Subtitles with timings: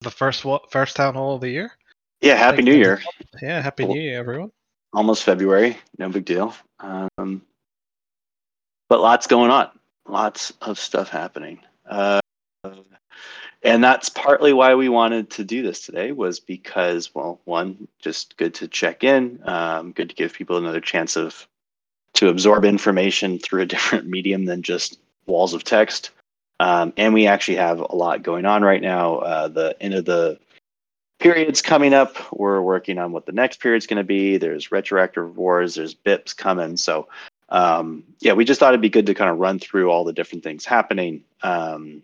[0.00, 1.72] the first first town hall of the year.
[2.20, 3.02] Yeah, happy New Year.
[3.40, 4.52] Yeah, happy New Year, everyone.
[4.92, 6.54] Almost February, no big deal.
[6.80, 7.42] Um,
[8.88, 9.70] but lots going on,
[10.08, 11.60] lots of stuff happening.
[11.88, 12.20] Uh,
[13.62, 18.36] and that's partly why we wanted to do this today was because well one just
[18.36, 21.46] good to check in um, good to give people another chance of
[22.14, 26.10] to absorb information through a different medium than just walls of text
[26.60, 29.16] um, and we actually have a lot going on right now.
[29.16, 30.38] Uh, the end of the
[31.18, 34.36] periods coming up we're working on what the next period's going to be.
[34.36, 36.76] There's retroactive wars there's bips coming.
[36.76, 37.08] So
[37.48, 40.12] um, yeah we just thought it'd be good to kind of run through all the
[40.12, 41.24] different things happening.
[41.42, 42.02] Um,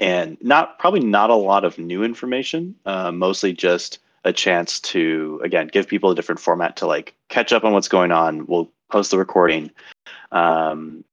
[0.00, 5.38] and not probably not a lot of new information uh, mostly just a chance to
[5.44, 8.46] again give people a different format to like catch up on what's going on.
[8.46, 9.70] We'll post the recording.
[10.32, 11.04] Um,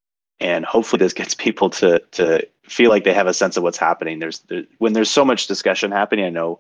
[0.44, 3.78] and hopefully this gets people to to feel like they have a sense of what's
[3.78, 4.20] happening.
[4.20, 6.60] There's there, when there's so much discussion happening i know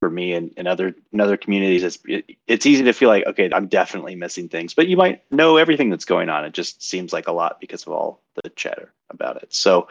[0.00, 3.24] for me and, and other in other communities it's it, it's easy to feel like
[3.24, 6.44] okay i'm definitely missing things but you might know everything that's going on.
[6.44, 9.54] It just seems like a lot because of all the chatter about it.
[9.54, 9.86] So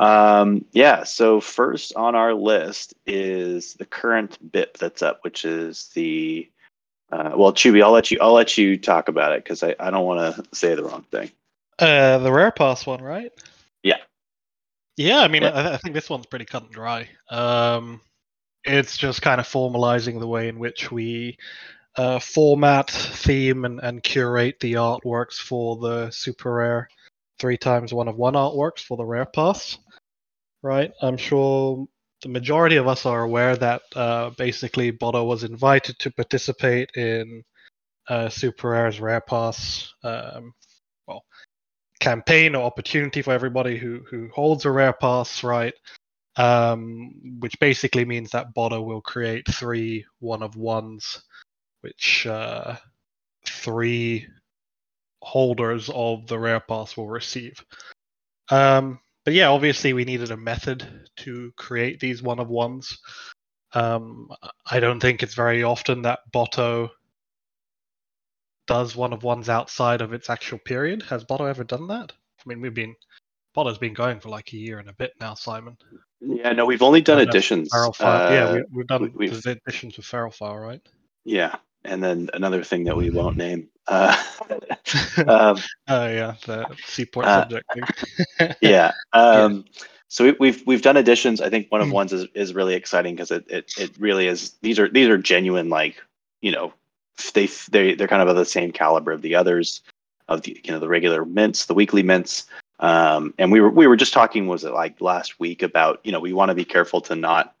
[0.00, 5.90] um, yeah, so first on our list is the current BIP that's up, which is
[5.94, 6.48] the
[7.12, 9.90] uh, well, Chewy, I'll let you I'll let you talk about it because I, I
[9.90, 11.30] don't want to say the wrong thing.
[11.80, 13.32] Uh, the rare pass one, right?
[13.82, 13.96] Yeah.
[14.96, 15.50] Yeah, I mean, yeah.
[15.50, 17.08] I, I, think this one's pretty cut and dry.
[17.30, 18.02] Um,
[18.64, 21.38] it's just kind of formalizing the way in which we
[21.96, 26.86] uh, format, theme, and, and curate the artworks for the SuperRare
[27.38, 29.78] three times one of one artworks for the rare pass
[30.62, 30.92] right?
[31.02, 31.86] I'm sure
[32.22, 37.42] the majority of us are aware that uh, basically Botto was invited to participate in
[38.08, 40.52] uh, SuperRare's Rare Pass, um,
[42.00, 45.74] campaign or opportunity for everybody who who holds a Rare Pass, right?
[46.36, 51.22] Um, which basically means that Botto will create three one of ones,
[51.82, 52.76] which uh,
[53.46, 54.26] three
[55.22, 57.62] holders of the Rare Pass will receive.
[58.50, 62.98] Um, but yeah, obviously we needed a method to create these one of ones.
[63.72, 64.28] Um,
[64.68, 66.88] I don't think it's very often that Botto
[68.70, 71.02] does one of ones outside of its actual period.
[71.02, 72.12] Has Botto ever done that?
[72.12, 72.94] I mean, we've been
[73.56, 75.76] Botto's been going for like a year and a bit now, Simon.
[76.20, 77.68] Yeah, no, we've only done additions.
[77.74, 80.80] Uh, yeah, we, have done we've, additions with Feral File, right?
[81.24, 83.68] Yeah, and then another thing that we won't name.
[83.88, 84.16] Uh,
[85.26, 85.58] um,
[85.88, 88.54] oh yeah, the seaport uh, subject thing.
[88.60, 88.92] yeah.
[89.12, 89.82] Um, yeah.
[90.06, 91.40] So we, we've we've done additions.
[91.40, 91.92] I think one of mm.
[91.92, 94.52] ones is, is really exciting because it, it it really is.
[94.62, 95.96] These are these are genuine like
[96.40, 96.72] you know
[97.34, 99.82] they they they're kind of of the same caliber of the others
[100.28, 102.46] of the you know the regular mints, the weekly mints.
[102.78, 106.12] Um, and we were we were just talking was it like last week about you
[106.12, 107.54] know we want to be careful to not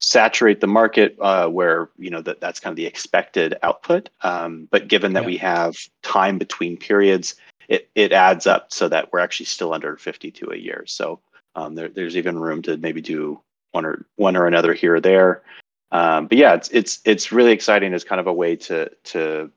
[0.00, 4.10] saturate the market uh, where you know that that's kind of the expected output.
[4.22, 5.28] Um, but given that yeah.
[5.28, 7.34] we have time between periods,
[7.68, 10.84] it it adds up so that we're actually still under 52 a year.
[10.86, 11.20] So
[11.54, 13.40] um, there, there's even room to maybe do
[13.72, 15.42] one or one or another here or there.
[15.90, 19.50] Um, but yeah, it's it's it's really exciting as kind of a way to to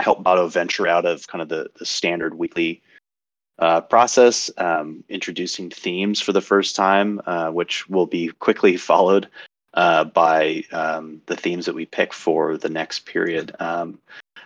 [0.00, 2.82] help Botto venture out of kind of the the standard weekly
[3.58, 9.28] uh, process, um, introducing themes for the first time, uh, which will be quickly followed
[9.74, 13.54] uh, by um, the themes that we pick for the next period.
[13.60, 13.98] Um,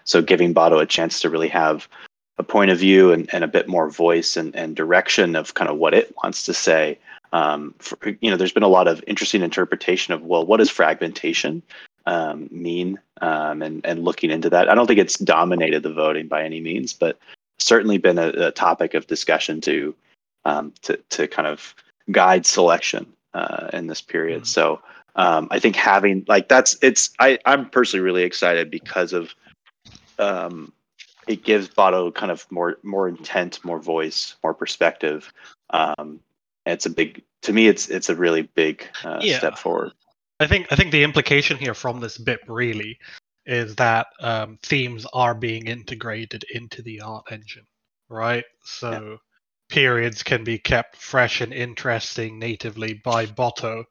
[0.05, 1.89] so giving Botto a chance to really have
[2.39, 5.71] a point of view and, and a bit more voice and, and direction of kind
[5.71, 6.99] of what it wants to say.
[7.33, 10.71] Um, for, you know, there's been a lot of interesting interpretation of well, what does
[10.71, 11.63] fragmentation
[12.07, 14.69] um, mean, um, and and looking into that.
[14.69, 17.19] I don't think it's dominated the voting by any means, but
[17.59, 19.95] certainly been a, a topic of discussion to
[20.45, 21.75] um, to to kind of
[22.11, 24.43] guide selection uh, in this period.
[24.43, 24.47] Mm-hmm.
[24.47, 24.81] So
[25.17, 29.35] um, I think having like that's it's I I'm personally really excited because of
[30.19, 30.73] um,
[31.27, 35.33] it gives Botto kind of more more intent, more voice, more perspective.
[35.71, 36.21] Um,
[36.73, 37.69] it's a big to me.
[37.69, 39.39] It's it's a really big uh, yeah.
[39.39, 39.93] step forward.
[40.41, 42.99] I think I think the implication here from this BIP really
[43.47, 47.67] is that um, themes are being integrated into the art engine,
[48.09, 48.45] right?
[48.63, 49.17] So yeah.
[49.69, 53.85] periods can be kept fresh and interesting natively by Botto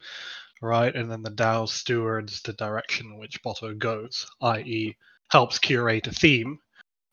[0.61, 0.95] right?
[0.95, 4.95] And then the DAO stewards the direction in which Botto goes, i.e.,
[5.29, 6.59] helps curate a theme,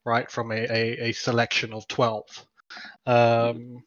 [0.04, 2.46] right, from a, a, a selection of 12.
[3.06, 3.82] Um,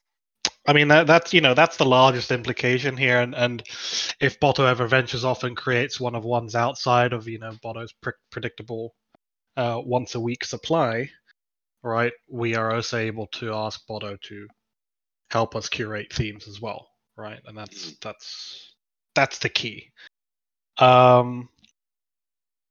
[0.67, 3.21] I mean, that, that's, you know, that's the largest implication here.
[3.21, 3.63] And, and
[4.19, 7.93] if Botto ever ventures off and creates one of ones outside of, you know, Botto's
[8.01, 8.93] pre- predictable
[9.55, 11.09] uh, once a week supply,
[11.83, 14.45] right, we are also able to ask Botto to
[15.31, 17.39] help us curate themes as well, right?
[17.45, 17.95] And that's, mm-hmm.
[18.01, 18.75] that's,
[19.15, 19.89] that's the key.
[20.79, 21.47] Um,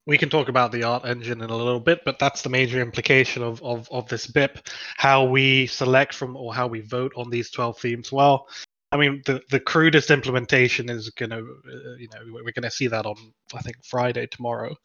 [0.07, 2.81] we can talk about the art engine in a little bit, but that's the major
[2.81, 7.29] implication of, of, of this BIP, how we select from or how we vote on
[7.29, 8.13] these 12 themes.
[8.13, 8.49] Well,
[8.93, 12.71] I mean, the, the crudest implementation is going to, uh, you know, we're going to
[12.71, 13.17] see that on,
[13.53, 14.77] I think, Friday tomorrow,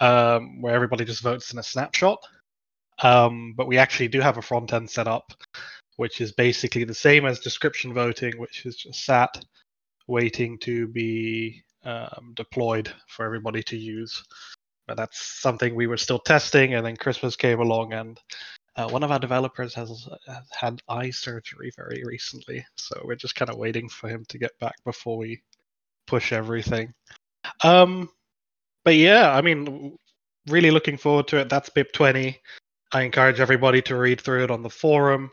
[0.00, 2.18] um, where everybody just votes in a snapshot.
[3.02, 5.34] Um, but we actually do have a front end set up,
[5.96, 9.44] which is basically the same as description voting, which is just sat
[10.06, 14.24] waiting to be um, deployed for everybody to use.
[14.86, 18.20] But that's something we were still testing, and then Christmas came along, and
[18.76, 23.34] uh, one of our developers has, has, had eye surgery very recently, so we're just
[23.34, 25.42] kind of waiting for him to get back before we
[26.06, 26.92] push everything.
[27.62, 28.10] Um,
[28.84, 29.96] but yeah, I mean,
[30.48, 31.48] really looking forward to it.
[31.48, 32.40] That's BIP 20.
[32.92, 35.30] I encourage everybody to read through it on the forum.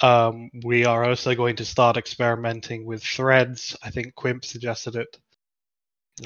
[0.00, 3.76] Um, we are also going to start experimenting with threads.
[3.82, 5.18] I think Quimp suggested it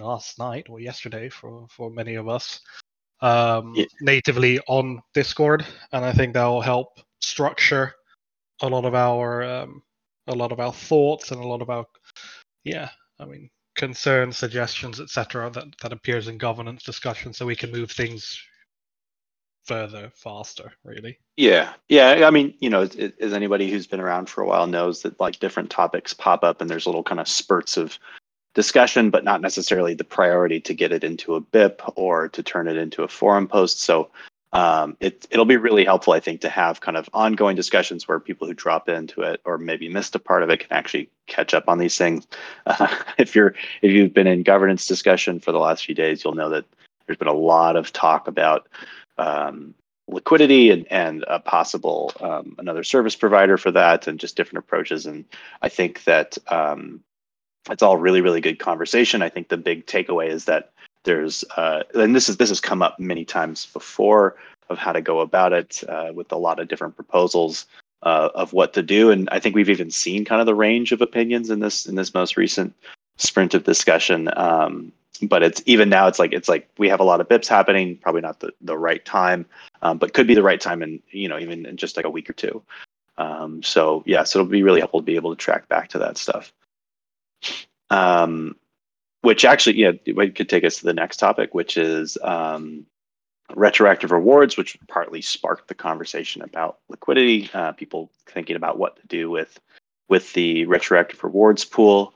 [0.01, 2.61] last night or yesterday for for many of us
[3.23, 3.87] um, yeah.
[4.01, 7.95] natively on Discord, and I think that will help structure
[8.63, 9.83] a lot of our um,
[10.27, 11.85] a lot of our thoughts and a lot of our
[12.65, 15.51] yeah, I mean concerns, suggestions, etc.
[15.51, 18.41] that that appears in governance discussion, so we can move things
[19.67, 22.89] further faster really yeah yeah i mean you know
[23.21, 26.61] as anybody who's been around for a while knows that like different topics pop up
[26.61, 27.99] and there's little kind of spurts of
[28.55, 32.69] discussion, but not necessarily the priority to get it into a BIP or to turn
[32.69, 33.81] it into a forum post.
[33.81, 34.11] So
[34.53, 38.19] um, it, it'll be really helpful, I think, to have kind of ongoing discussions where
[38.19, 41.55] people who drop into it or maybe missed a part of it can actually catch
[41.55, 42.27] up on these things.
[42.67, 46.35] Uh, if you're if you've been in governance discussion for the last few days, you'll
[46.35, 46.65] know that
[47.07, 48.69] there's been a lot of talk about
[49.19, 49.75] um,
[50.09, 55.07] liquidity and, and a possible um, another service provider for that and just different approaches.
[55.07, 55.25] And
[55.63, 57.03] I think that um,
[57.69, 59.23] it's all really really good conversation.
[59.23, 60.73] I think the big takeaway is that
[61.05, 64.37] there's uh, and this is this has come up many times before
[64.69, 67.67] of how to go about it uh, with a lot of different proposals
[68.03, 69.11] uh, of what to do.
[69.11, 71.97] And i think we've even seen kind of the range of opinions in this in
[71.97, 72.75] this most recent
[73.17, 74.31] sprint of discussion.
[74.37, 77.47] Um, but it's even now it's like it's like we have a lot of bips
[77.47, 79.45] happening probably not the, the right time
[79.83, 82.11] um, but could be the right time in you know even in just like a
[82.11, 82.63] week or two.
[83.19, 85.99] Um, so yeah so it'll be really helpful to be able to track back to
[85.99, 86.53] that stuff
[87.91, 88.57] um,
[89.23, 92.87] which actually, yeah, it could take us to the next topic, which is um,
[93.55, 97.51] retroactive rewards, which partly sparked the conversation about liquidity.
[97.53, 99.59] Uh, people thinking about what to do with
[100.09, 102.15] with the retroactive rewards pool.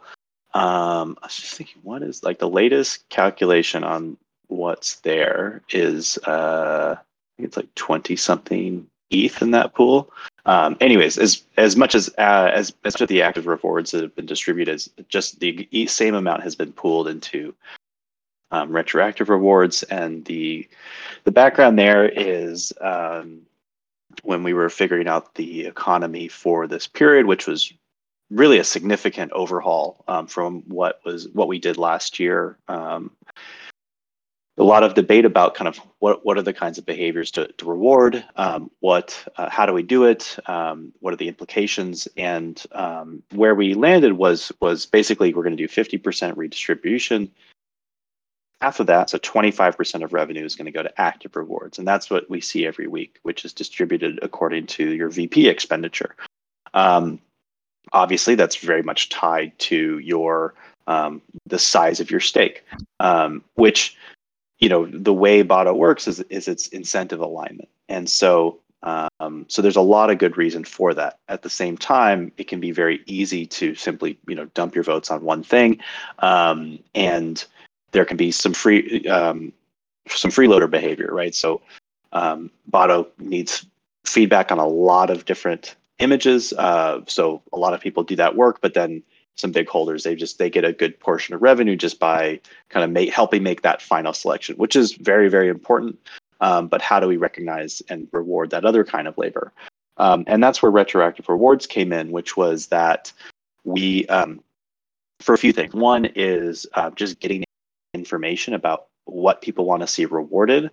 [0.55, 4.17] Um, I was just thinking, what is like the latest calculation on
[4.49, 7.03] what's there is uh, I
[7.37, 10.11] think it's like twenty something ETH in that pool.
[10.47, 14.27] Um, anyways, as as much as uh, as as the active rewards that have been
[14.27, 17.55] distributed, just the same amount has been pooled into
[18.51, 20.69] um, retroactive rewards, and the
[21.25, 23.41] the background there is um,
[24.23, 27.73] when we were figuring out the economy for this period, which was
[28.31, 32.59] really a significant overhaul um, from what was what we did last year.
[32.69, 33.11] Um,
[34.57, 37.49] a lot of debate about kind of what what are the kinds of behaviors to,
[37.59, 42.07] to reward, um, what uh, how do we do it, um, what are the implications,
[42.17, 47.31] and um, where we landed was was basically we're going to do 50% redistribution.
[48.61, 51.87] Half of that, so 25% of revenue is going to go to active rewards, and
[51.87, 56.15] that's what we see every week, which is distributed according to your VP expenditure.
[56.73, 57.19] Um,
[57.93, 60.55] obviously, that's very much tied to your
[60.87, 62.65] um, the size of your stake,
[63.01, 63.97] um, which
[64.59, 69.63] you know the way Botto works is is its incentive alignment, and so um, so
[69.63, 71.19] there's a lot of good reason for that.
[71.29, 74.85] At the same time, it can be very easy to simply you know dump your
[74.85, 75.81] votes on one thing,
[76.19, 77.45] um, and
[77.93, 79.53] there can be some free um,
[80.09, 81.35] some freeloader behavior, right?
[81.35, 81.63] So
[82.13, 83.67] um, Botto needs
[84.05, 86.53] feedback on a lot of different images.
[86.53, 89.03] Uh, so a lot of people do that work, but then
[89.37, 90.05] some big holders.
[90.05, 93.43] They just they get a good portion of revenue just by kind of make, helping
[93.43, 95.99] make that final selection which is very very important.
[96.41, 99.53] Um, but how do we recognize and reward that other kind of labor?
[99.97, 103.13] Um, and that's where retroactive rewards came in which was that
[103.65, 104.43] we um,
[105.21, 105.75] for a few things.
[105.75, 107.45] One is uh, just getting
[107.95, 110.71] information about what people want to see rewarded.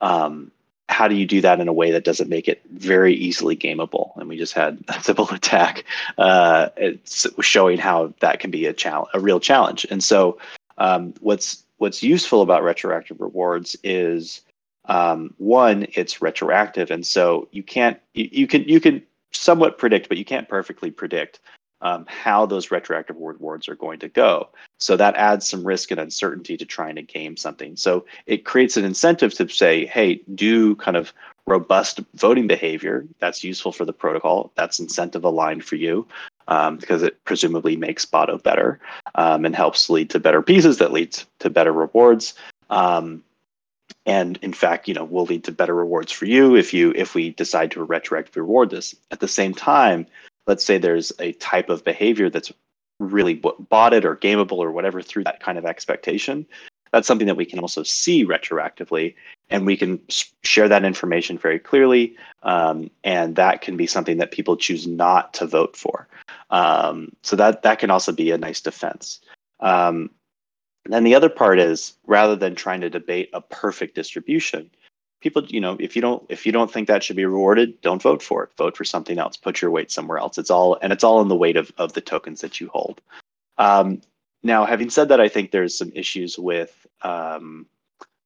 [0.00, 0.50] Um,
[0.88, 4.16] how do you do that in a way that doesn't make it very easily gameable?
[4.16, 5.84] And we just had a simple attack
[6.18, 6.68] uh,
[7.40, 9.86] showing how that can be a challenge, a real challenge.
[9.90, 10.38] And so,
[10.78, 14.42] um, what's what's useful about retroactive rewards is
[14.86, 20.08] um, one, it's retroactive, and so you can't you, you can you can somewhat predict,
[20.08, 21.40] but you can't perfectly predict
[21.82, 24.48] um, how those retroactive rewards are going to go.
[24.78, 27.76] So that adds some risk and uncertainty to trying to game something.
[27.76, 31.12] So it creates an incentive to say, hey, do kind of
[31.46, 33.04] robust voting behavior.
[33.18, 34.52] That's useful for the protocol.
[34.54, 36.06] That's incentive aligned for you
[36.48, 38.80] um, because it presumably makes Botto better
[39.16, 42.34] um, and helps lead to better pieces that leads to better rewards.
[42.70, 43.22] Um,
[44.06, 47.14] and in fact, you know, will lead to better rewards for you if you if
[47.14, 48.96] we decide to retroactively reward this.
[49.10, 50.06] At the same time,
[50.46, 52.52] let's say there's a type of behavior that's
[52.98, 53.34] really
[53.70, 56.46] botted or gameable or whatever through that kind of expectation
[56.92, 59.14] that's something that we can also see retroactively
[59.50, 60.00] and we can
[60.42, 65.34] share that information very clearly um, and that can be something that people choose not
[65.34, 66.06] to vote for.
[66.50, 69.20] Um, so that that can also be a nice defense.
[69.60, 70.10] Um,
[70.84, 74.70] then the other part is rather than trying to debate a perfect distribution
[75.22, 78.02] people you know if you don't if you don't think that should be rewarded don't
[78.02, 78.50] vote for it.
[78.58, 79.36] Vote for something else.
[79.36, 80.36] Put your weight somewhere else.
[80.36, 83.00] It's all and it's all in the weight of, of the tokens that you hold.
[83.58, 84.02] Um,
[84.42, 87.66] now having said that i think there's some issues with um,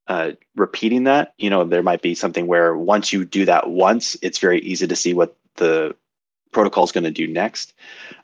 [0.09, 1.35] uh, repeating that.
[1.38, 4.87] You know there might be something where once you do that once it's very easy
[4.87, 5.95] to see what the
[6.53, 7.75] protocol is going to do next.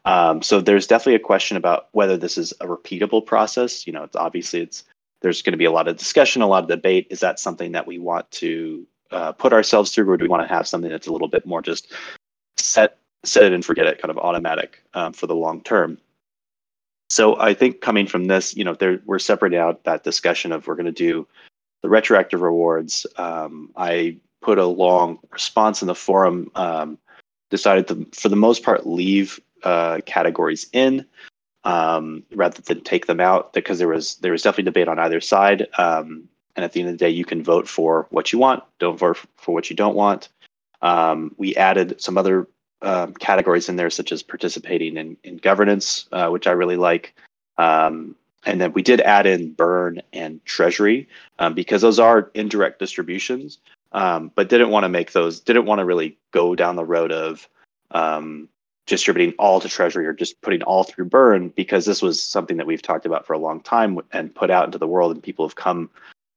[0.05, 3.87] Um, so there's definitely a question about whether this is a repeatable process.
[3.87, 4.85] You know it's obviously it's
[5.23, 7.07] there's going to be a lot of discussion, a lot of debate.
[7.11, 10.47] Is that something that we want to uh, put ourselves through, or do we want
[10.47, 11.93] to have something that's a little bit more just
[12.57, 15.99] set set it and forget it, kind of automatic um, for the long term?
[17.09, 20.67] So I think coming from this, you know, there, we're separating out that discussion of
[20.67, 21.27] we're going to do
[21.83, 23.07] the retroactive rewards.
[23.17, 26.51] Um, I put a long response in the forum.
[26.55, 26.99] Um,
[27.51, 31.05] decided to, for the most part, leave uh, categories in
[31.65, 35.21] um, rather than take them out because there was there was definitely debate on either
[35.21, 35.67] side.
[35.79, 38.63] Um, and at the end of the day, you can vote for what you want.
[38.79, 40.29] Don't vote for what you don't want.
[40.83, 42.47] Um, we added some other
[42.83, 47.15] um, categories in there, such as participating in, in governance, uh, which I really like.
[47.57, 52.81] Um, and then we did add in burn and treasury um, because those are indirect
[52.81, 53.59] distributions,
[53.93, 57.49] but didn't want to make those, didn't want to really go down the road of
[57.93, 58.49] um,
[58.87, 62.67] distributing all to treasury or just putting all through burn because this was something that
[62.67, 65.47] we've talked about for a long time and put out into the world and people
[65.47, 65.89] have come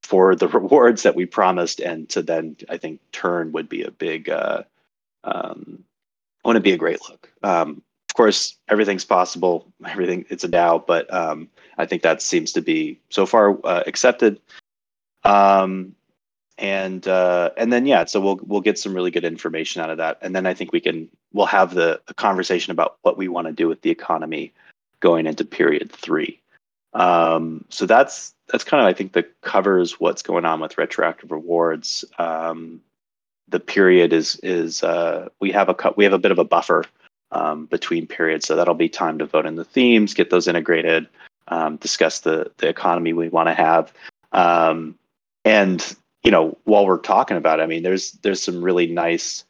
[0.03, 3.91] for the rewards that we promised and to then i think turn would be a
[3.91, 4.61] big uh
[5.23, 5.83] um
[6.45, 7.29] wouldn't be a great look.
[7.43, 9.67] Um of course everything's possible.
[9.85, 13.83] Everything it's a DAO, but um i think that seems to be so far uh,
[13.87, 14.39] accepted.
[15.23, 15.95] Um
[16.57, 19.97] and uh, and then yeah, so we'll we'll get some really good information out of
[19.97, 23.47] that, and then I think we can we'll have the, conversation about what we want
[23.47, 24.53] to do with the economy
[25.01, 26.39] going into period three.
[26.93, 31.31] Um, so that's that's kind of I think that covers what's going on with retroactive
[31.31, 32.05] rewards.
[32.17, 32.81] Um,
[33.49, 36.85] the period is is uh, we have a we have a bit of a buffer
[37.31, 41.07] um, between periods, so that'll be time to vote in the themes, get those integrated,
[41.49, 43.91] um, discuss the the economy we want to have,
[44.31, 44.95] um,
[45.43, 49.45] and you know, while we're talking about it, I mean, there's there's some really nice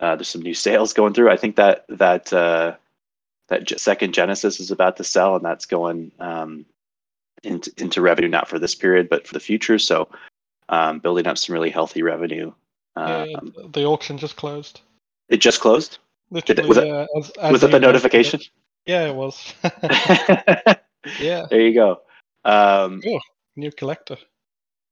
[0.00, 1.30] uh, there's some new sales going through.
[1.30, 2.74] I think that that uh,
[3.48, 6.64] that second Genesis is about to sell, and that's going um,
[7.42, 9.78] into into revenue not for this period, but for the future.
[9.78, 10.08] So,
[10.68, 12.52] um, building up some really healthy revenue.
[12.96, 13.38] Um, yeah,
[13.72, 14.80] the auction just closed.
[15.28, 15.98] It just closed.
[16.30, 18.40] Literally, it, was, it, as, as was it the notification?
[18.40, 18.50] It.
[18.86, 19.52] Yeah, it was.
[21.20, 21.46] yeah.
[21.50, 22.00] There you go.
[22.44, 23.20] Um, oh,
[23.56, 24.16] new collector.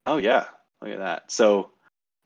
[0.04, 0.46] Oh yeah,
[0.82, 1.30] Look at that.
[1.30, 1.70] So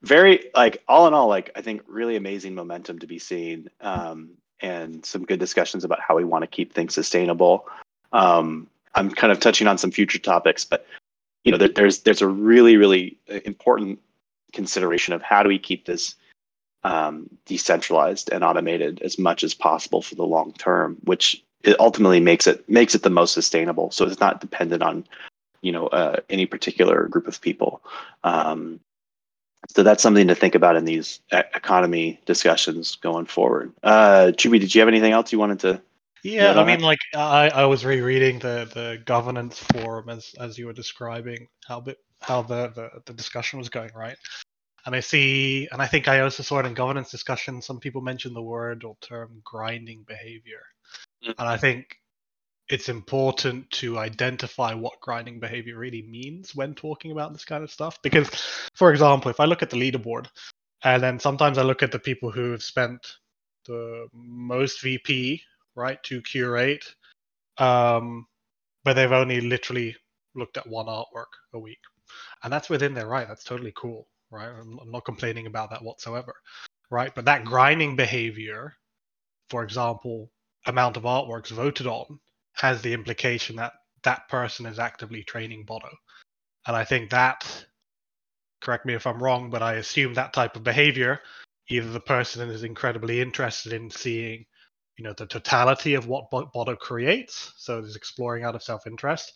[0.02, 4.31] very like all in all, like I think really amazing momentum to be seen, um,
[4.61, 7.66] and some good discussions about how we want to keep things sustainable.
[8.12, 10.87] Um, I'm kind of touching on some future topics, but
[11.44, 14.00] you know, there, there's there's a really really important
[14.53, 16.14] consideration of how do we keep this
[16.85, 21.42] um, decentralized and automated as much as possible for the long term, which
[21.79, 23.90] ultimately makes it makes it the most sustainable.
[23.90, 25.07] So it's not dependent on
[25.62, 27.83] you know uh, any particular group of people.
[28.25, 28.81] Um,
[29.68, 33.72] so that's something to think about in these economy discussions going forward.
[33.83, 35.81] Uh, Choobie, did you have anything else you wanted to?
[36.25, 40.66] Yeah, I mean, like I, I was rereading the, the governance forum as as you
[40.66, 44.16] were describing how bit, how the, the the discussion was going, right?
[44.87, 47.62] And I see, and I think I also saw it in governance discussion.
[47.62, 50.62] Some people mention the word or term grinding behavior,
[51.25, 51.40] mm-hmm.
[51.40, 51.96] and I think
[52.72, 57.70] it's important to identify what grinding behavior really means when talking about this kind of
[57.70, 58.00] stuff.
[58.00, 58.30] Because,
[58.74, 60.28] for example, if I look at the leaderboard,
[60.82, 63.06] and then sometimes I look at the people who have spent
[63.66, 65.42] the most VP,
[65.74, 66.87] right, to curate,
[67.58, 68.26] um,
[68.85, 69.94] but they've only literally
[70.35, 71.78] looked at one artwork a week.
[72.42, 73.28] And that's within their right.
[73.28, 74.48] That's totally cool, right?
[74.48, 76.35] I'm, I'm not complaining about that whatsoever,
[76.90, 77.14] right?
[77.14, 78.72] But that grinding behavior,
[79.50, 80.30] for example,
[80.64, 82.18] amount of artworks voted on
[82.55, 83.73] has the implication that
[84.05, 85.91] that person is actively training Botto.
[86.67, 87.67] And I think that,
[88.61, 91.21] correct me if I'm wrong, but I assume that type of behavior,
[91.69, 94.45] either the person is incredibly interested in seeing,
[94.97, 99.33] you know, the totality of what Botto creates, so is exploring out of self-interest,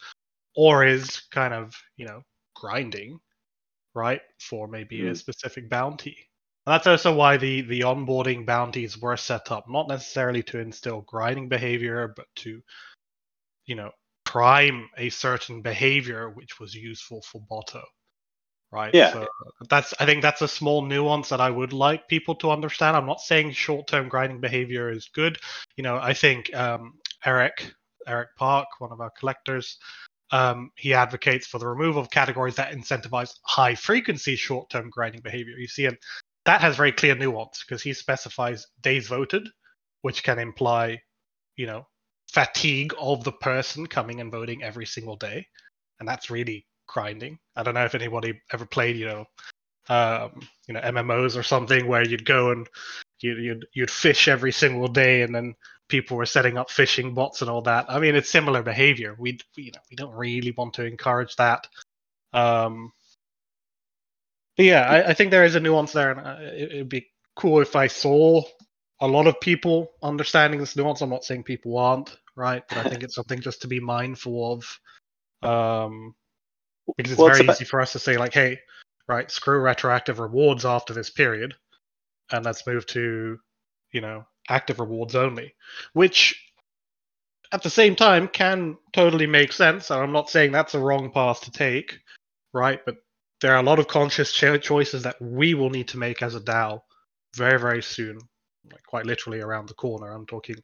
[0.54, 2.22] or is kind of, you know,
[2.54, 3.18] grinding,
[3.94, 5.10] right, for maybe mm.
[5.10, 6.16] a specific bounty.
[6.66, 11.02] And that's also why the the onboarding bounties were set up, not necessarily to instill
[11.02, 12.60] grinding behavior, but to,
[13.66, 13.90] you know,
[14.24, 17.82] prime a certain behavior which was useful for Botto.
[18.72, 18.92] Right.
[18.92, 19.12] Yeah.
[19.12, 19.28] So
[19.70, 22.96] that's I think that's a small nuance that I would like people to understand.
[22.96, 25.38] I'm not saying short-term grinding behavior is good.
[25.76, 27.72] You know, I think um, Eric
[28.06, 29.78] Eric Park, one of our collectors,
[30.32, 35.22] um, he advocates for the removal of categories that incentivize high frequency short term grinding
[35.22, 35.56] behavior.
[35.56, 35.96] You see, and
[36.44, 39.48] that has very clear nuance because he specifies days voted,
[40.02, 41.00] which can imply,
[41.56, 41.86] you know,
[42.32, 45.46] fatigue of the person coming and voting every single day,
[46.00, 47.38] and that's really grinding.
[47.54, 49.24] I don't know if anybody ever played, you know,
[49.88, 52.66] um, you know, MMOs or something where you'd go and
[53.20, 55.54] you, you'd you'd fish every single day, and then
[55.88, 57.86] people were setting up fishing bots and all that.
[57.88, 59.14] I mean, it's similar behavior.
[59.18, 61.66] We, you know, we don't really want to encourage that.
[62.32, 62.92] Um,
[64.56, 67.06] but yeah, I, I, think there is a nuance there, and uh, it, would be
[67.34, 68.42] cool if I saw
[69.00, 71.00] a lot of people understanding this nuance.
[71.00, 72.62] I'm not saying people aren't, right?
[72.68, 76.14] But I think it's something just to be mindful of, um,
[76.96, 78.58] because it's well, very it's easy for us to say like, "Hey,
[79.08, 81.54] right, screw retroactive rewards after this period,
[82.30, 83.38] and let's move to,
[83.92, 85.54] you know, active rewards only,"
[85.92, 86.42] which
[87.52, 89.90] at the same time can totally make sense.
[89.90, 91.98] And I'm not saying that's a wrong path to take,
[92.52, 92.84] right?
[92.84, 92.96] But
[93.40, 96.34] there are a lot of conscious cho- choices that we will need to make as
[96.34, 96.80] a DAO
[97.36, 98.18] very, very soon,
[98.72, 100.12] like quite literally around the corner.
[100.12, 100.56] I'm talking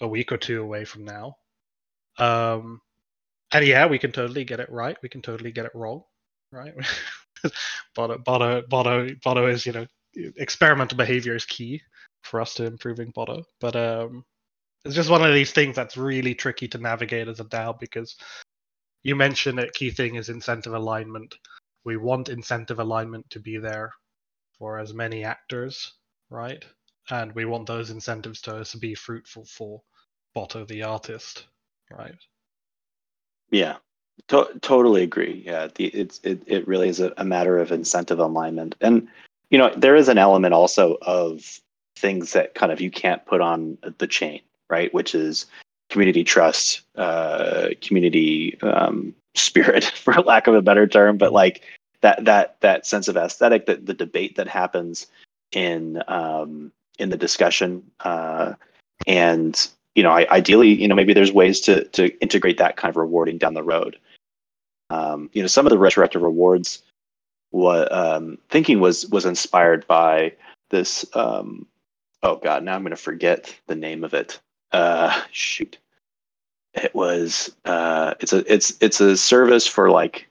[0.00, 1.36] a week or two away from now.
[2.18, 2.80] Um,
[3.52, 4.96] and yeah, we can totally get it right.
[5.02, 6.02] We can totally get it wrong,
[6.50, 6.74] right?
[7.96, 9.86] Botto, Botto, Botto, Botto is, you know,
[10.36, 11.80] experimental behavior is key
[12.22, 13.44] for us to improving Botto.
[13.60, 14.24] But um,
[14.84, 18.16] it's just one of these things that's really tricky to navigate as a DAO because
[19.02, 21.34] you mentioned that key thing is incentive alignment
[21.86, 23.92] we want incentive alignment to be there
[24.58, 25.92] for as many actors,
[26.30, 26.64] right?
[27.10, 29.82] And we want those incentives to, to be fruitful for
[30.34, 31.46] Botto the artist,
[31.90, 32.14] right?
[33.50, 33.76] Yeah,
[34.28, 35.42] to- totally agree.
[35.46, 39.08] Yeah, the, it's it, it really is a, a matter of incentive alignment, and
[39.50, 41.60] you know there is an element also of
[41.96, 44.92] things that kind of you can't put on the chain, right?
[44.92, 45.46] Which is
[45.90, 51.16] community trust, uh, community um, spirit, for lack of a better term.
[51.16, 51.62] But like
[52.00, 55.06] that that that sense of aesthetic, that the debate that happens
[55.52, 58.54] in um, in the discussion, uh,
[59.06, 62.90] and you know, I, ideally, you know, maybe there's ways to to integrate that kind
[62.90, 63.98] of rewarding down the road.
[64.90, 66.82] Um, you know, some of the retroactive rewards,
[67.50, 70.32] what um, thinking was was inspired by
[70.70, 71.04] this.
[71.14, 71.66] Um,
[72.22, 74.38] oh God, now I'm going to forget the name of it.
[74.72, 75.78] Uh, shoot,
[76.74, 80.28] it was uh, it's a it's it's a service for like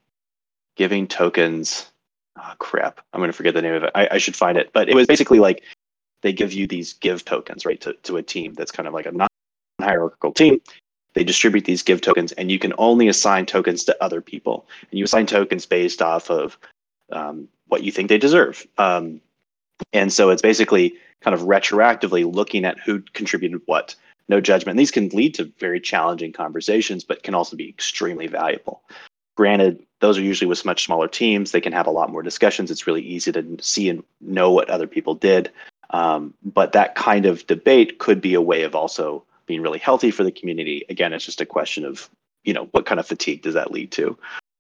[0.75, 1.91] giving tokens.
[2.37, 3.01] Oh, crap.
[3.13, 3.91] I'm going to forget the name of it.
[3.95, 4.71] I, I, should find it.
[4.73, 5.63] But it was basically like
[6.21, 9.05] they give you these give tokens, right, to, to a team that's kind of like
[9.05, 9.27] a non
[9.81, 10.61] hierarchical team.
[11.13, 14.67] They distribute these give tokens, and you can only assign tokens to other people.
[14.91, 16.57] And you assign tokens based off of
[17.11, 18.65] um, what you think they deserve.
[18.77, 19.21] Um,
[19.93, 23.95] and so it's basically kind of retroactively looking at who contributed what.
[24.27, 24.77] No judgment.
[24.77, 28.81] these can lead to very challenging conversations, but can also be extremely valuable.
[29.37, 31.51] Granted, those are usually with much smaller teams.
[31.51, 32.71] They can have a lot more discussions.
[32.71, 35.51] It's really easy to see and know what other people did.
[35.91, 40.11] Um, but that kind of debate could be a way of also being really healthy
[40.11, 40.83] for the community.
[40.89, 42.09] Again, it's just a question of
[42.43, 44.17] you know what kind of fatigue does that lead to.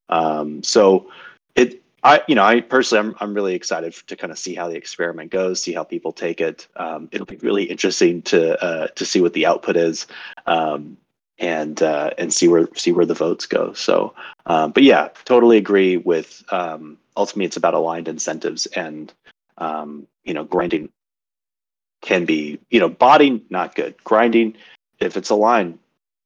[0.09, 1.09] Um, so
[1.55, 4.69] it, I you know I personally I'm I'm really excited to kind of see how
[4.69, 6.67] the experiment goes, see how people take it.
[6.75, 10.07] Um, it'll be really interesting to uh, to see what the output is.
[10.45, 10.97] Um,
[11.37, 13.73] and uh, and see where see where the votes go.
[13.73, 14.13] So,
[14.45, 16.43] um, but yeah, totally agree with.
[16.49, 19.11] Um, ultimately, it's about aligned incentives, and
[19.57, 20.89] um, you know, grinding
[22.05, 23.95] can be you know, botting not good.
[24.03, 24.55] Grinding,
[24.99, 25.79] if it's aligned,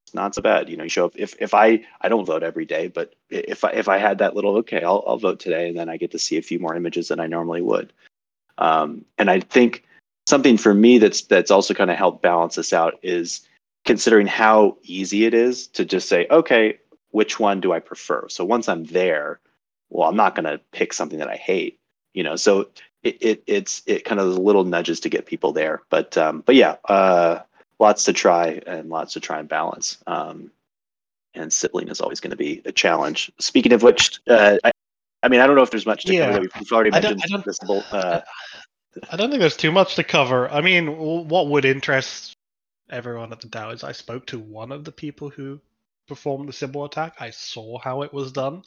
[0.05, 0.69] it's not so bad.
[0.69, 1.13] You know, you show up.
[1.15, 4.35] If if I I don't vote every day, but if I if I had that
[4.35, 6.75] little okay, I'll I'll vote today, and then I get to see a few more
[6.75, 7.93] images than I normally would.
[8.57, 9.85] Um, and I think
[10.27, 13.47] something for me that's that's also kind of helped balance this out is
[13.85, 16.77] considering how easy it is to just say, okay,
[17.11, 18.27] which one do I prefer?
[18.27, 19.39] So once I'm there,
[19.89, 21.79] well, I'm not going to pick something that I hate,
[22.13, 22.35] you know.
[22.35, 22.69] So
[23.03, 25.81] it, it it's it kind of those little nudges to get people there.
[25.89, 27.39] But um, but yeah, uh,
[27.79, 29.97] lots to try and lots to try and balance.
[30.07, 30.51] Um,
[31.35, 33.31] and sybilling is always going to be a challenge.
[33.39, 34.71] Speaking of which, uh, I,
[35.21, 36.31] I mean, I don't know if there's much to Yeah.
[36.33, 36.47] cover.
[36.59, 37.93] We've already I don't- mentioned I don't- this.
[37.93, 38.21] Uh,
[39.11, 40.49] I don't think there's too much to cover.
[40.49, 42.33] I mean, what would interest
[42.89, 45.61] everyone at the DAO is I spoke to one of the people who
[46.07, 47.13] performed the Sybil attack.
[47.19, 48.63] I saw how it was done.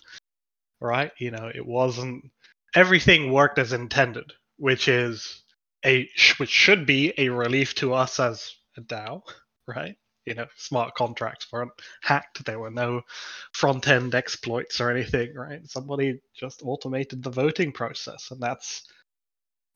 [0.80, 1.10] Right?
[1.18, 2.30] You know, it wasn't
[2.74, 5.42] everything worked as intended, which is
[5.84, 6.08] a
[6.38, 9.22] which should be a relief to us as a DAO,
[9.66, 9.96] right?
[10.26, 12.44] You know, smart contracts weren't hacked.
[12.44, 13.02] There were no
[13.52, 15.60] front end exploits or anything, right?
[15.68, 18.84] Somebody just automated the voting process, and that's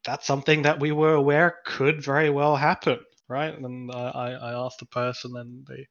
[0.04, 3.58] that's something that we were aware could very well happen, right?
[3.58, 5.86] And uh, I, I asked the person, and they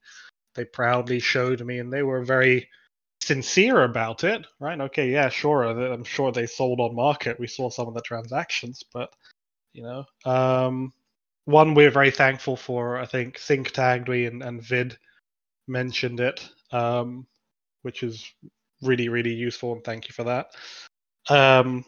[0.55, 2.69] they proudly showed me, and they were very
[3.25, 4.79] sincere about it, right?
[4.79, 5.63] Okay, yeah, sure.
[5.63, 7.39] I'm sure they sold on market.
[7.39, 9.11] We saw some of the transactions, but
[9.73, 10.93] you know, um,
[11.45, 12.97] one we're very thankful for.
[12.97, 14.97] I think Sync tagged me and, and Vid
[15.67, 17.25] mentioned it, um,
[17.81, 18.31] which is
[18.81, 20.47] really really useful, and thank you for that.
[21.29, 21.83] Um,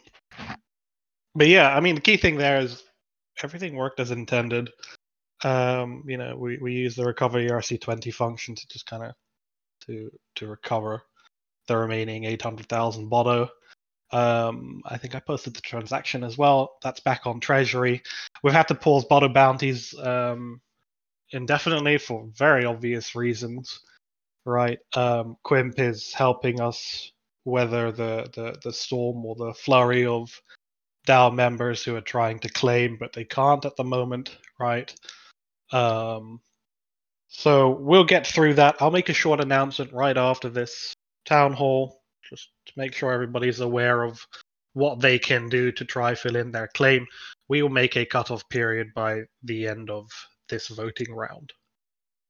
[1.36, 2.84] but yeah, I mean, the key thing there is
[3.44, 4.72] everything worked as intended.
[5.44, 9.12] Um, you know, we, we use the recover ERC20 function to just kind of
[9.86, 11.04] to to recover
[11.68, 13.50] the remaining 800,000 Botto.
[14.12, 16.78] Um, I think I posted the transaction as well.
[16.82, 18.02] That's back on Treasury.
[18.42, 20.62] We've had to pause Botto bounties um,
[21.32, 23.82] indefinitely for very obvious reasons,
[24.46, 24.80] right?
[24.96, 27.12] Um, Quimp is helping us
[27.44, 30.30] weather the, the, the storm or the flurry of
[31.06, 34.94] DAO members who are trying to claim, but they can't at the moment, right?
[35.72, 36.42] Um,
[37.30, 38.78] so we'll get through that.
[38.80, 40.94] I'll make a short announcement right after this
[41.28, 44.20] town hall, just to make sure everybody's aware of
[44.74, 47.06] what they can do to try fill in their claim.
[47.50, 50.08] We will make a cutoff period by the end of
[50.50, 51.52] this voting round,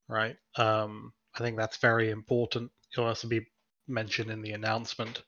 [0.08, 0.36] right?
[0.56, 2.70] Um, I think that's very important.
[2.92, 3.46] It'll also be
[3.86, 5.22] mentioned in the announcement,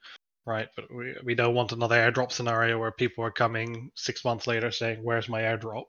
[0.47, 0.69] right?
[0.77, 4.71] But we we don't want another airdrop scenario where people are coming six months later
[4.71, 5.87] saying, "Where's my airdrop?"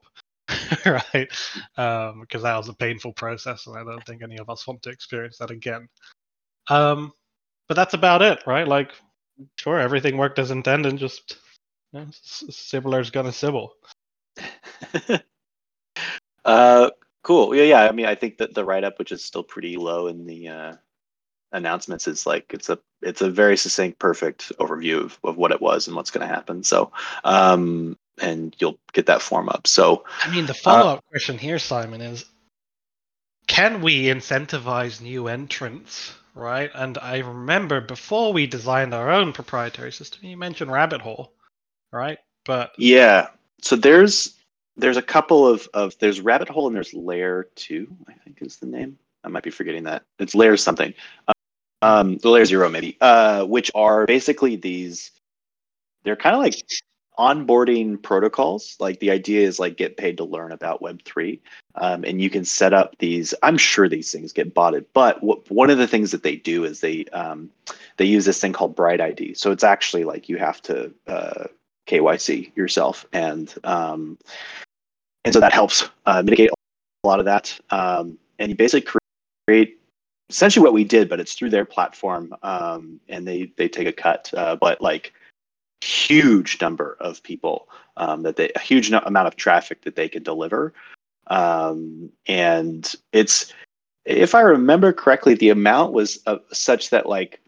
[0.86, 1.30] right?
[1.76, 4.82] Um, because that was a painful process, and I don't think any of us want
[4.82, 5.88] to experience that again.
[6.68, 7.12] Um,
[7.68, 8.66] but that's about it, right?
[8.66, 8.92] Like,
[9.56, 10.96] sure, everything worked as intended.
[10.96, 11.38] Just
[11.92, 13.74] you know, gonna Sybil.
[16.44, 16.90] uh,
[17.22, 17.54] cool.
[17.54, 17.82] Yeah, yeah.
[17.82, 20.48] I mean, I think that the write up, which is still pretty low in the
[20.48, 20.72] uh,
[21.52, 25.60] announcements, is like it's a it's a very succinct, perfect overview of, of what it
[25.60, 26.62] was and what's going to happen.
[26.62, 26.92] So,
[27.24, 29.66] um, and you'll get that form up.
[29.66, 32.24] So, I mean, the follow-up question here, Simon, is:
[33.46, 36.14] Can we incentivize new entrants?
[36.34, 41.34] Right, and I remember before we designed our own proprietary system, you mentioned Rabbit Hole,
[41.90, 42.18] right?
[42.44, 43.28] But yeah.
[43.60, 44.34] So there's
[44.76, 47.86] there's a couple of of there's rabbit hole and there's layer two.
[48.08, 48.98] I think is the name.
[49.24, 50.04] I might be forgetting that.
[50.18, 50.94] It's layer something.
[51.82, 52.96] Um, the layer zero maybe.
[53.00, 55.10] Uh, which are basically these.
[56.04, 56.54] They're kind of like
[57.18, 58.76] onboarding protocols.
[58.80, 61.42] Like the idea is like get paid to learn about Web three,
[61.76, 63.34] um, and you can set up these.
[63.42, 66.80] I'm sure these things get botted, but one of the things that they do is
[66.80, 67.50] they um,
[67.96, 69.34] they use this thing called Bright ID.
[69.34, 71.44] So it's actually like you have to uh,
[71.86, 74.18] KYC yourself, and um,
[75.24, 77.58] and so that helps uh, mitigate a lot of that.
[77.70, 78.90] Um, and you basically
[79.46, 79.78] create
[80.28, 83.92] essentially what we did, but it's through their platform, um, and they they take a
[83.92, 85.12] cut, uh, but like
[85.82, 90.08] huge number of people um, that they a huge no- amount of traffic that they
[90.08, 90.72] can deliver,
[91.28, 93.52] um, and it's
[94.04, 97.40] if I remember correctly, the amount was uh, such that like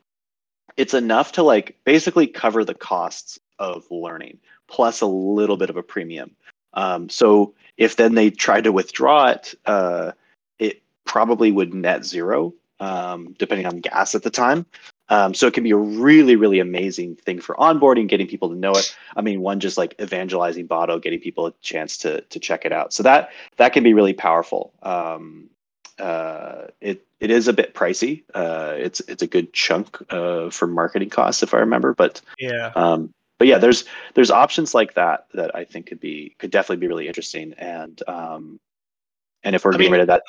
[0.77, 5.77] it's enough to like basically cover the costs of learning plus a little bit of
[5.77, 6.35] a premium.
[6.75, 10.13] Um, so if then they tried to withdraw it, uh,
[10.59, 14.67] it probably would net zero, um, depending on gas at the time.
[15.11, 18.55] Um, so it can be a really, really amazing thing for onboarding, getting people to
[18.55, 18.97] know it.
[19.15, 22.73] I mean, one just like evangelizing Botto, getting people a chance to to check it
[22.73, 22.93] out.
[22.93, 24.73] So that that can be really powerful.
[24.83, 25.51] Um,
[25.99, 28.23] uh, it it is a bit pricey.
[28.35, 31.95] Uh, it's it's a good chunk uh, for marketing costs, if I remember.
[31.95, 36.35] But yeah, um, but yeah, there's there's options like that that I think could be
[36.39, 37.53] could definitely be really interesting.
[37.59, 38.59] And um,
[39.43, 40.23] and if we're I getting mean- rid of that,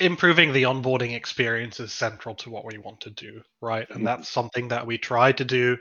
[0.00, 3.88] improving the onboarding experience is central to what we want to do, right?
[3.90, 4.04] And Mhm.
[4.04, 5.78] that's something that we try to do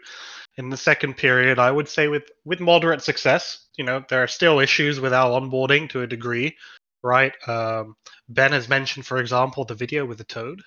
[0.57, 1.59] in the second period.
[1.59, 3.67] I would say with with moderate success.
[3.77, 6.57] You know, there are still issues with our onboarding to a degree,
[7.03, 7.33] right?
[7.47, 7.95] Um,
[8.29, 10.61] ben has mentioned, for example, the video with the toad,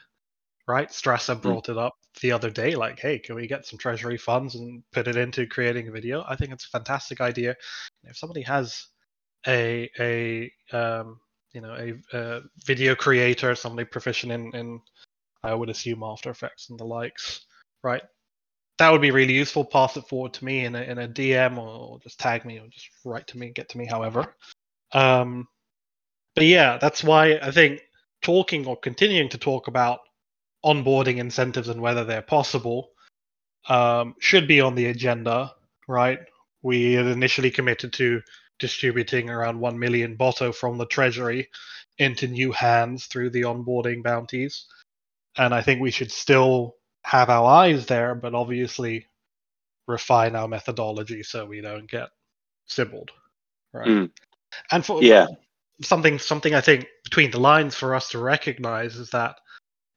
[0.66, 0.88] right?
[0.90, 4.54] Strasser brought it up the other day, like, hey, can we get some treasury funds
[4.56, 6.24] and put it into creating a video?
[6.28, 7.56] I think it's a fantastic idea.
[8.04, 8.86] If somebody has
[9.46, 11.20] a a um,
[11.52, 14.80] you know a, a video creator, somebody proficient in, in
[15.42, 17.46] I would assume After Effects and the likes,
[17.82, 18.02] right?
[18.78, 19.64] That would be really useful.
[19.64, 22.66] Pass it forward to me in a, in a DM or just tag me or
[22.68, 24.36] just write to me, get to me, however.
[24.92, 25.48] Um,
[26.34, 27.82] but yeah, that's why I think
[28.22, 30.00] talking or continuing to talk about
[30.64, 32.90] onboarding incentives and whether they're possible
[33.68, 35.52] um, should be on the agenda,
[35.88, 36.20] right?
[36.62, 38.20] We had initially committed to
[38.58, 41.48] distributing around 1 million Botto from the treasury
[41.98, 44.66] into new hands through the onboarding bounties.
[45.36, 49.06] And I think we should still have our eyes there, but obviously
[49.86, 52.10] refine our methodology so we don't get
[52.68, 53.08] sybilled.
[53.72, 53.88] Right.
[53.88, 54.10] Mm.
[54.70, 55.26] And for yeah.
[55.80, 59.36] something something I think between the lines for us to recognize is that,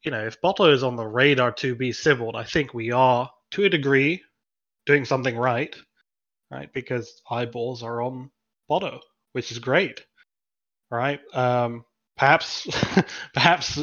[0.04, 3.30] you know, if Botto is on the radar to be sybilled, I think we are,
[3.52, 4.22] to a degree,
[4.86, 5.76] doing something right.
[6.50, 6.72] Right?
[6.74, 8.30] Because eyeballs are on
[8.72, 9.02] Botto,
[9.34, 10.06] which is great.
[10.90, 11.20] Right?
[11.34, 11.84] Um,
[12.18, 12.68] perhaps
[13.34, 13.78] perhaps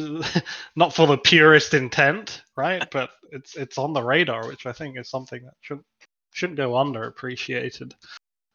[0.75, 2.83] not for the purest intent, right?
[2.91, 5.85] But it's it's on the radar, which I think is something that shouldn't
[6.33, 7.93] shouldn't go underappreciated.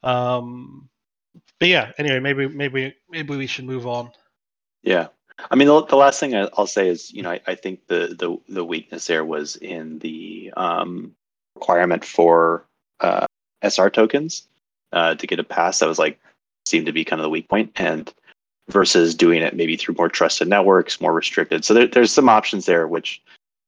[0.02, 0.88] Um,
[1.60, 4.10] but yeah, anyway, maybe maybe maybe we should move on.
[4.82, 5.08] Yeah,
[5.50, 7.86] I mean, the, the last thing I, will say is, you know, I, I, think
[7.86, 11.14] the the the weakness there was in the um,
[11.56, 12.66] requirement for
[13.00, 13.26] uh,
[13.62, 14.46] SR tokens
[14.94, 15.80] uh, to get a pass.
[15.80, 16.18] That was like
[16.64, 18.12] seemed to be kind of the weak point, and
[18.68, 21.64] versus doing it maybe through more trusted networks, more restricted.
[21.64, 23.20] So there, there's some options there, which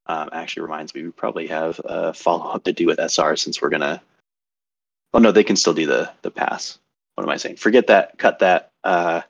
[0.07, 3.61] um, actually reminds me we probably have a follow up to do with SR since
[3.61, 4.01] we're gonna.
[5.13, 6.79] Oh no, they can still do the the pass.
[7.17, 7.57] What am I saying?
[7.57, 8.19] Forget that.
[8.19, 8.71] Cut that.
[8.85, 9.23] Uh,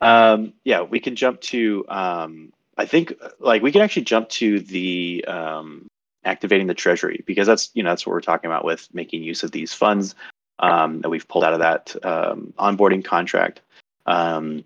[0.00, 1.84] um, yeah, we can jump to.
[1.88, 5.86] Um, I think like we can actually jump to the um,
[6.24, 9.42] activating the treasury because that's you know that's what we're talking about with making use
[9.42, 10.14] of these funds
[10.58, 13.60] um, that we've pulled out of that um, onboarding contract
[14.06, 14.64] um,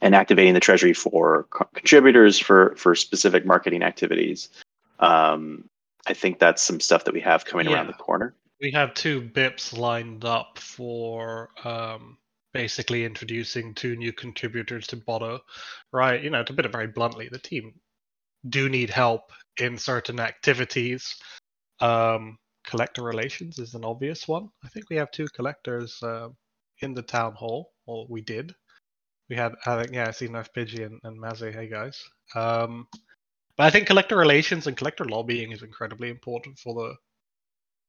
[0.00, 4.48] and activating the treasury for co- contributors for for specific marketing activities.
[5.00, 5.68] Um,
[6.06, 7.74] I think that's some stuff that we have coming yeah.
[7.74, 8.34] around the corner.
[8.60, 12.18] We have two BIPs lined up for um,
[12.52, 15.40] basically introducing two new contributors to Botto.
[15.92, 17.74] Right, you know, to put it very bluntly, the team
[18.48, 21.16] do need help in certain activities.
[21.80, 24.48] Um, collector relations is an obvious one.
[24.64, 26.28] I think we have two collectors uh,
[26.80, 28.54] in the town hall, or we did.
[29.28, 31.54] We had, I think, yeah, I see Knife Pidgey and, and.
[31.54, 32.02] Hey guys.
[32.34, 32.86] Um,
[33.56, 36.94] but I think collector relations and collector lobbying is incredibly important for the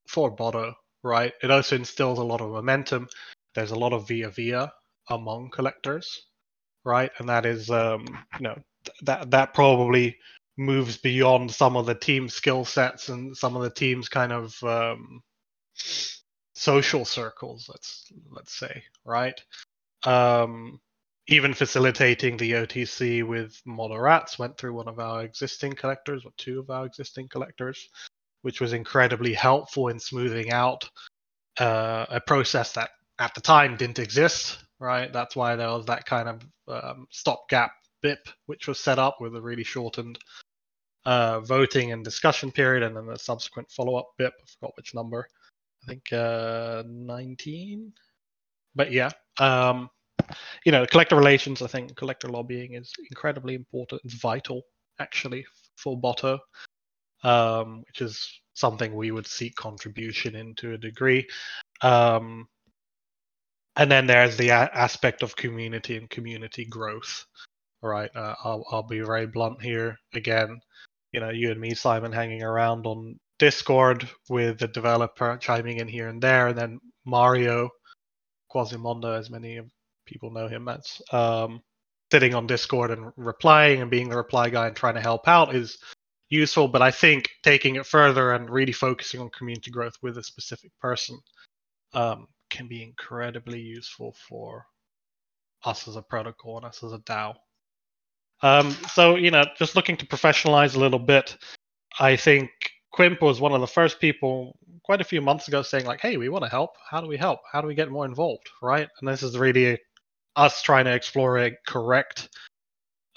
[0.07, 1.33] for Botto, right?
[1.41, 3.07] It also instills a lot of momentum.
[3.55, 4.71] There's a lot of via via
[5.09, 6.27] among collectors,
[6.83, 7.11] right?
[7.19, 10.17] And that is, um, you know, th- that that probably
[10.57, 14.63] moves beyond some of the team skill sets and some of the team's kind of
[14.63, 15.21] um,
[16.53, 17.69] social circles.
[17.69, 19.39] Let's let's say right.
[20.03, 20.79] Um,
[21.27, 26.59] even facilitating the OTC with Moderats went through one of our existing collectors, or two
[26.59, 27.89] of our existing collectors,
[28.43, 30.87] which was incredibly helpful in smoothing out
[31.59, 34.59] uh, a process that at the time didn't exist.
[34.77, 37.71] Right, that's why there was that kind of um, stopgap
[38.03, 40.19] BIP, which was set up with a really shortened
[41.05, 44.31] uh, voting and discussion period, and then the subsequent follow-up BIP.
[44.31, 45.27] I forgot which number.
[45.83, 47.93] I think uh, 19.
[48.75, 49.89] But yeah, um,
[50.65, 51.61] you know, collector relations.
[51.61, 54.01] I think collector lobbying is incredibly important.
[54.03, 54.63] It's vital,
[54.99, 55.45] actually,
[55.77, 56.39] for Botto,
[57.23, 61.27] um, which is something we would seek contribution in to a degree.
[61.81, 62.47] Um,
[63.75, 67.25] and then there's the a- aspect of community and community growth.
[67.81, 70.59] Right, uh, I'll, I'll be very blunt here again
[71.15, 75.87] you know, you and me, Simon, hanging around on Discord with the developer chiming in
[75.87, 77.69] here and there, and then Mario
[78.49, 79.61] Quasimondo, as many
[80.05, 81.61] people know him as, um,
[82.11, 85.55] sitting on Discord and replying and being the reply guy and trying to help out
[85.55, 85.77] is
[86.27, 86.67] useful.
[86.67, 90.73] But I think taking it further and really focusing on community growth with a specific
[90.81, 91.17] person
[91.93, 94.65] um, can be incredibly useful for
[95.63, 97.35] us as a protocol and us as a DAO.
[98.41, 101.37] Um, so you know, just looking to professionalize a little bit,
[101.99, 102.49] I think
[102.91, 106.17] Quimp was one of the first people quite a few months ago saying like, "Hey,
[106.17, 106.71] we want to help.
[106.89, 107.39] How do we help?
[107.51, 108.87] How do we get more involved?" Right?
[108.99, 109.79] And this is really
[110.35, 112.29] us trying to explore a correct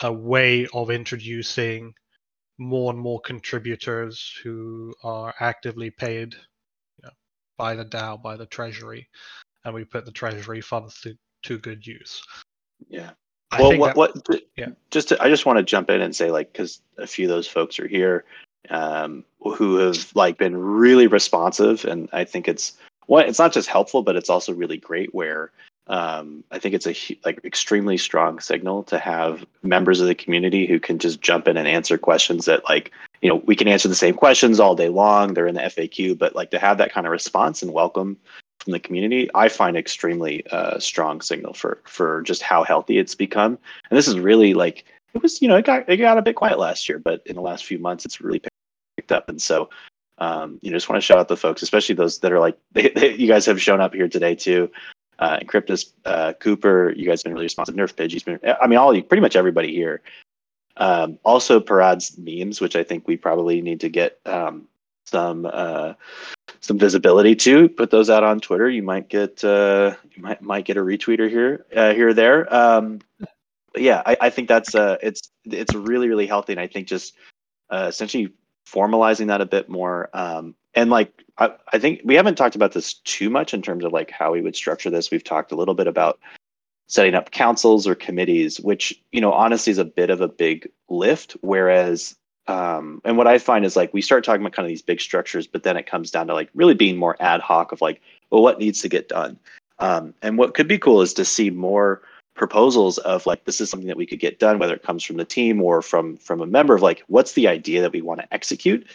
[0.02, 1.92] a way of introducing
[2.58, 7.10] more and more contributors who are actively paid you know,
[7.56, 9.08] by the DAO, by the Treasury,
[9.64, 12.22] and we put the Treasury funds to, to good use.
[12.88, 13.10] Yeah.
[13.50, 14.68] I well, what, that, what, yeah.
[14.90, 17.30] Just to, I just want to jump in and say, like, because a few of
[17.30, 18.24] those folks are here,
[18.70, 22.74] um, who have like been really responsive, and I think it's
[23.06, 25.50] well, it's not just helpful, but it's also really great where
[25.86, 30.66] um, I think it's a like extremely strong signal to have members of the community
[30.66, 33.88] who can just jump in and answer questions that like you know we can answer
[33.88, 35.32] the same questions all day long.
[35.32, 38.18] They're in the FAQ, but like to have that kind of response and welcome
[38.68, 43.14] from the community, I find extremely uh, strong signal for for just how healthy it's
[43.14, 43.58] become.
[43.90, 46.36] And this is really like it was you know it got it got a bit
[46.36, 48.42] quiet last year, but in the last few months it's really
[48.96, 49.28] picked up.
[49.28, 49.70] And so
[50.18, 52.58] um, you know, just want to shout out the folks, especially those that are like
[52.72, 54.70] they, they, you guys have shown up here today too
[55.18, 57.74] uh, Encryptus, uh, Cooper, you guys have been really responsive.
[57.74, 60.00] Nerf Pidgey's been, I mean, all pretty much everybody here.
[60.76, 64.67] Um, also, Parad's memes, which I think we probably need to get um,
[65.08, 65.94] some uh,
[66.60, 67.68] some visibility to.
[67.68, 68.68] Put those out on Twitter.
[68.68, 72.52] You might get uh, you might might get a retweeter here uh, here or there.
[72.54, 73.00] Um,
[73.76, 77.14] yeah, I, I think that's uh, it's it's really really healthy, and I think just
[77.70, 78.32] uh, essentially
[78.72, 82.72] formalizing that a bit more um, and like I, I think we haven't talked about
[82.72, 85.56] this too much in terms of like how we would structure this we've talked a
[85.56, 86.18] little bit about
[86.86, 90.68] setting up councils or committees which you know honestly is a bit of a big
[90.88, 92.14] lift whereas
[92.48, 95.00] um, and what i find is like we start talking about kind of these big
[95.00, 98.00] structures but then it comes down to like really being more ad hoc of like
[98.30, 99.38] well what needs to get done?
[99.78, 102.02] Um, and what could be cool is to see more
[102.34, 105.16] proposals of like this is something that we could get done whether it comes from
[105.16, 108.20] the team or from from a member of like what's the idea that we want
[108.20, 108.86] to execute?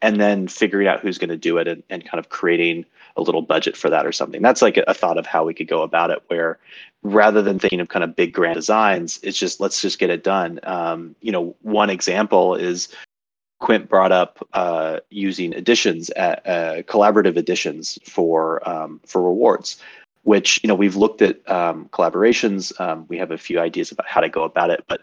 [0.00, 2.84] And then figuring out who's going to do it and, and kind of creating
[3.18, 4.40] a little budget for that or something.
[4.40, 6.58] That's like a, thought of how we could go about it, where
[7.02, 10.22] rather than thinking of kind of big grand designs, it's just let's just get it
[10.24, 10.60] done.
[10.62, 12.88] Um, you know, one example is
[13.60, 19.82] Quint brought up uh, using additions, uh, uh, collaborative additions for um, for rewards.
[20.22, 22.78] Which you know we've looked at um, collaborations.
[22.80, 25.02] Um, we have a few ideas about how to go about it, but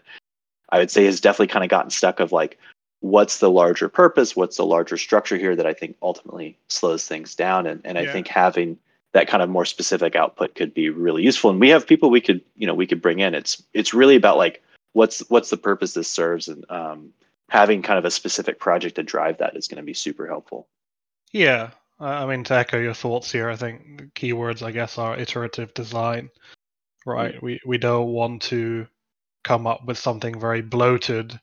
[0.70, 2.58] I would say has definitely kind of gotten stuck of like
[3.00, 7.34] what's the larger purpose what's the larger structure here that i think ultimately slows things
[7.34, 7.66] down.
[7.66, 8.04] And, and yeah.
[8.04, 8.78] i think having
[9.16, 11.48] that kind of more specific output could be really useful.
[11.48, 13.34] And we have people we could you know we could bring in.
[13.34, 16.48] It's it's really about like what's what's the purpose this serves.
[16.48, 17.14] And um,
[17.48, 20.68] having kind of a specific project to drive that is going to be super helpful.
[21.32, 21.70] Yeah.
[21.98, 25.72] I mean to echo your thoughts here i think the keywords i guess are iterative
[25.72, 26.28] design
[27.06, 27.36] right?
[27.36, 27.46] Mm-hmm.
[27.46, 28.86] we we don't want to
[29.44, 31.40] come up with something very bloated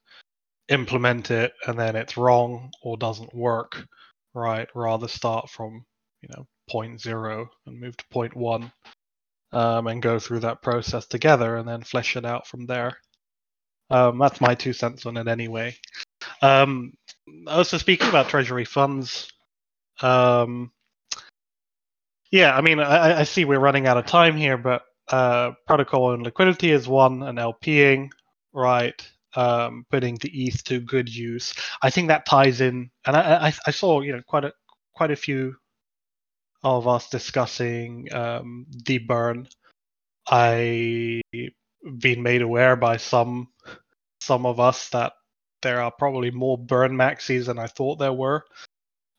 [0.70, 3.86] implement it and then it's wrong or doesn't work,
[4.34, 4.68] right?
[4.76, 5.86] Rather start from
[6.22, 8.72] you know point zero and move to point one,
[9.52, 12.98] um, and go through that process together and then flesh it out from there.
[13.90, 15.76] Um, that's my two cents on it anyway.
[16.42, 16.94] Um,
[17.48, 19.32] also speaking about treasury funds,
[20.02, 20.72] um,
[22.32, 26.14] yeah, I mean, I, I, see we're running out of time here, but uh, protocol
[26.14, 28.10] and liquidity is one, and LPing,
[28.54, 29.08] right?
[29.36, 31.54] Um, putting the ETH to good use.
[31.82, 34.54] I think that ties in, and I, I, I saw you know quite a
[34.94, 35.56] quite a few
[36.64, 39.48] of us discussing um, the burn.
[40.28, 41.22] I
[42.00, 43.50] been made aware by some
[44.22, 45.14] some of us that
[45.62, 48.46] there are probably more burn maxis than I thought there were.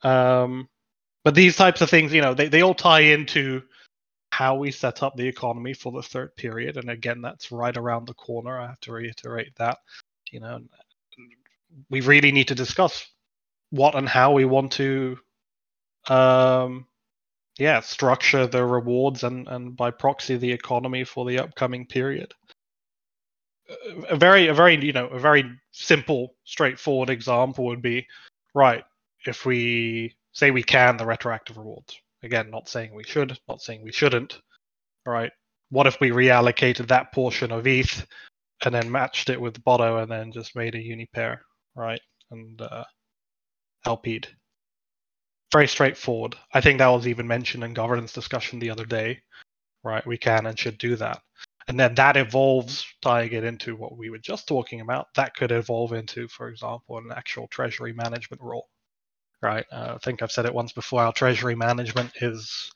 [0.03, 0.69] Um,
[1.25, 3.63] but these types of things, you know, they, they all tie into
[4.35, 6.77] how we set up the economy for the third period.
[6.77, 8.59] And again, that's right around the corner.
[8.59, 9.79] I have to reiterate that.
[10.33, 10.59] You know,
[11.89, 13.07] we really need to discuss
[13.71, 15.17] what and how we want to,
[16.09, 16.87] um,
[17.61, 22.35] yeah, structure the rewards and and by proxy the economy for the upcoming period.
[24.11, 28.05] A very, a very, you know, a very simple, straightforward example would be,
[28.53, 28.85] right,
[29.27, 32.01] if we say we can the retroactive rewards.
[32.25, 34.41] Again, not saying we should, not saying we shouldn't.
[35.07, 35.31] Right.
[35.69, 38.07] What if we reallocated that portion of ETH
[38.65, 41.43] and then matched it with Botto and then just made a uni pair,
[41.77, 42.01] right?
[42.31, 42.85] And uh,
[43.87, 44.29] LP'd.
[45.53, 46.35] Very straightforward.
[46.55, 49.21] I think that was even mentioned in governance discussion the other day,
[49.83, 50.05] right?
[50.07, 51.21] We can and should do that.
[51.69, 55.09] And then that evolves, tying it into what we were just talking about.
[55.15, 58.69] That could evolve into, for example, an actual treasury management role,
[59.45, 59.67] right?
[59.73, 61.03] Uh, I think I've said it once before.
[61.03, 62.73] Our treasury management is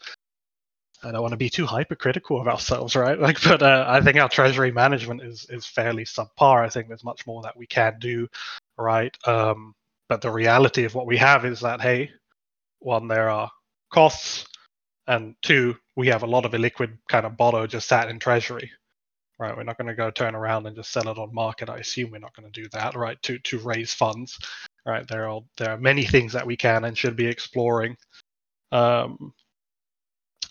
[1.03, 3.19] I don't want to be too hypercritical of ourselves, right?
[3.29, 6.64] Like, but uh, I think our treasury management is is fairly subpar.
[6.64, 8.29] I think there's much more that we can do,
[8.77, 9.16] right?
[9.27, 9.75] Um,
[10.09, 12.11] but the reality of what we have is that hey,
[12.81, 13.51] one there are
[13.93, 14.47] costs,
[15.07, 18.71] and two we have a lot of illiquid kind of botto just sat in treasury,
[19.39, 19.57] right?
[19.57, 21.71] We're not going to go turn around and just sell it on market.
[21.71, 23.21] I assume we're not going to do that, right?
[23.23, 24.39] To to raise funds,
[24.89, 25.07] right?
[25.07, 27.97] There are there are many things that we can and should be exploring.
[28.72, 29.32] Um,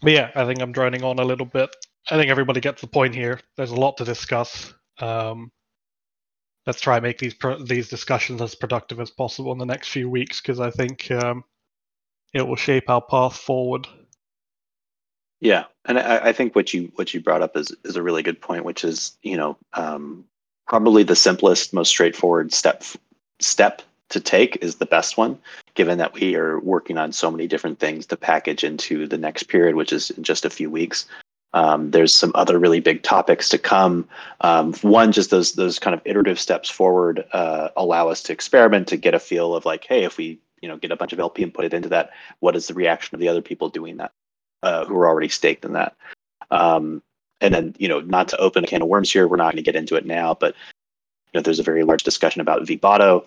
[0.02, 1.76] but yeah, I think I'm droning on a little bit.
[2.10, 3.40] I think everybody gets the point here.
[3.58, 4.74] There's a lot to discuss.
[5.00, 5.52] Um,
[6.68, 9.90] let's try and make these pro- these discussions as productive as possible in the next
[9.90, 11.44] few weeks because I think um,
[12.34, 13.88] it will shape our path forward.
[15.40, 18.24] Yeah, and I, I, think what you what you brought up is is a really
[18.24, 20.26] good point, which is you know um,
[20.68, 22.84] probably the simplest, most straightforward step
[23.40, 25.38] step to take is the best one,
[25.76, 29.44] given that we are working on so many different things to package into the next
[29.44, 31.06] period, which is in just a few weeks.
[31.54, 34.08] Um, there's some other really big topics to come.
[34.42, 38.88] Um, one, just those those kind of iterative steps forward uh, allow us to experiment
[38.90, 41.20] to get a feel of like, hey, if we you know get a bunch of
[41.20, 43.98] LP and put it into that, what is the reaction of the other people doing
[43.98, 44.12] that
[44.64, 45.96] uh, who are already staked in that?
[46.52, 47.02] Um,
[47.40, 49.58] and then you know, not to open a can of worms here, we're not going
[49.58, 50.54] to get into it now, but
[51.34, 53.24] you know, there's a very large discussion about vBOTTO,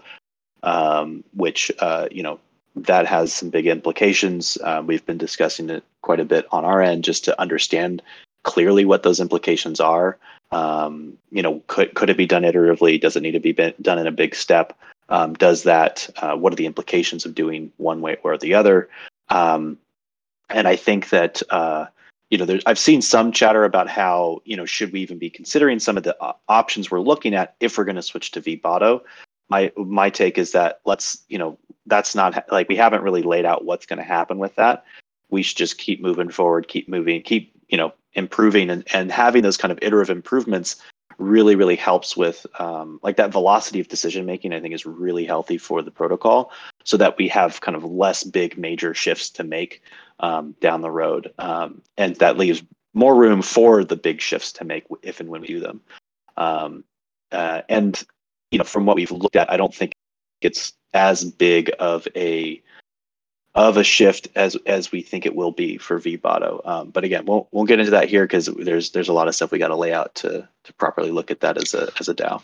[0.63, 2.39] um, which uh, you know
[2.77, 4.57] that has some big implications.
[4.63, 8.03] Uh, we've been discussing it quite a bit on our end just to understand
[8.43, 10.19] clearly what those implications are.
[10.53, 13.01] Um, you know, could could it be done iteratively?
[13.01, 14.77] Does it need to be done in a big step?
[15.09, 16.09] Um, does that?
[16.17, 18.89] Uh, what are the implications of doing one way or the other?
[19.29, 19.79] Um,
[20.49, 21.87] and I think that uh,
[22.31, 25.81] you know, I've seen some chatter about how you know should we even be considering
[25.81, 29.03] some of the uh, options we're looking at if we're going to switch to vBOTTO.
[29.51, 33.45] My my take is that let's you know that's not like we haven't really laid
[33.45, 34.85] out what's going to happen with that.
[35.29, 39.43] We should just keep moving forward, keep moving, keep you know improving, and and having
[39.43, 40.77] those kind of iterative improvements
[41.21, 45.25] really really helps with um, like that velocity of decision making i think is really
[45.25, 46.51] healthy for the protocol
[46.85, 49.83] so that we have kind of less big major shifts to make
[50.21, 52.63] um, down the road um, and that leaves
[52.95, 55.81] more room for the big shifts to make if and when we do them
[56.39, 56.83] um,
[57.33, 58.05] uh, and
[58.51, 59.93] you know from what we've looked at i don't think
[60.41, 62.61] it's as big of a
[63.55, 66.67] of a shift as as we think it will be for vBOTTO.
[66.67, 69.35] Um, but again, we'll we'll get into that here because there's there's a lot of
[69.35, 72.09] stuff we got to lay out to to properly look at that as a as
[72.09, 72.43] a DAO.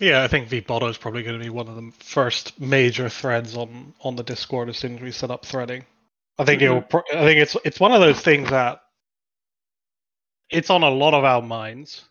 [0.00, 3.56] Yeah, I think vBOTTO is probably going to be one of the first major threads
[3.56, 5.84] on on the Discord as soon as we set up threading.
[6.38, 6.76] I think mm-hmm.
[6.76, 7.04] it'll.
[7.12, 8.82] I think it's it's one of those things that
[10.50, 12.04] it's on a lot of our minds.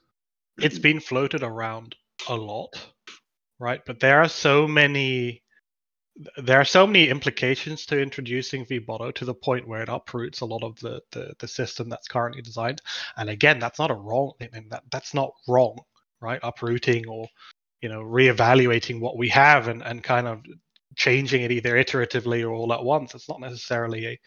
[0.57, 0.82] It's mm-hmm.
[0.82, 1.95] been floated around
[2.28, 2.74] a lot,
[3.60, 3.82] right?
[3.86, 5.43] But there are so many
[6.38, 10.45] there are so many implications to introducing vBOTTO to the point where it uproots a
[10.45, 12.82] lot of the, the, the system that's currently designed.
[13.18, 14.68] And again, that's not a wrong thing.
[14.70, 15.78] That that's not wrong,
[16.22, 16.39] right?
[16.43, 17.28] Uprooting or
[17.82, 20.41] you know reevaluating what we have and, and kind of
[20.95, 23.14] changing it either iteratively or all at once.
[23.14, 24.20] It's not necessarily a,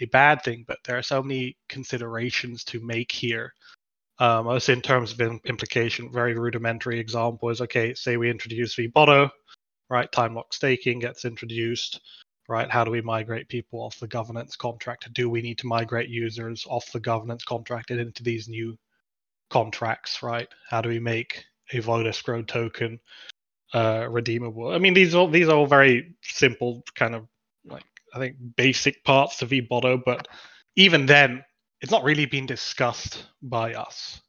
[0.00, 3.52] a bad thing, but there are so many considerations to make here.
[4.18, 9.30] Um, also in terms of implication, very rudimentary example is okay, say we introduce vBOTTO,
[9.90, 10.10] right?
[10.10, 12.00] Time lock staking gets introduced,
[12.48, 12.70] right?
[12.70, 15.12] How do we migrate people off the governance contract?
[15.12, 18.76] Do we need to migrate users off the governance contract and into these new
[19.50, 20.48] contracts, right?
[20.68, 22.98] How do we make a vote escrow token
[23.74, 24.68] uh, redeemable?
[24.68, 27.26] I mean, these are these are all very simple, kind of
[27.66, 30.26] like I think basic parts to vBOTTO, but
[30.76, 31.44] even then,
[31.80, 34.20] it's not really been discussed by us,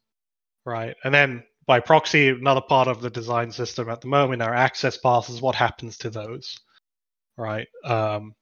[0.64, 0.94] right?
[1.04, 4.96] And then by proxy, another part of the design system at the moment are access
[4.96, 5.42] passes.
[5.42, 6.56] What happens to those,
[7.36, 7.68] right?
[7.84, 8.34] Um,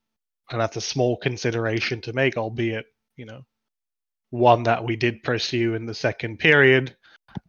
[0.51, 2.87] and that's a small consideration to make, albeit
[3.17, 3.43] you know
[4.31, 6.97] one that we did pursue in the second period.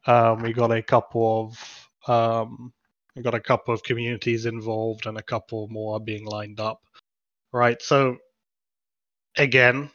[0.05, 1.53] Um, we got a couple
[2.07, 2.73] of um,
[3.15, 6.81] we got a couple of communities involved, and a couple more being lined up,
[7.51, 7.81] right?
[7.81, 8.17] So
[9.37, 9.91] again,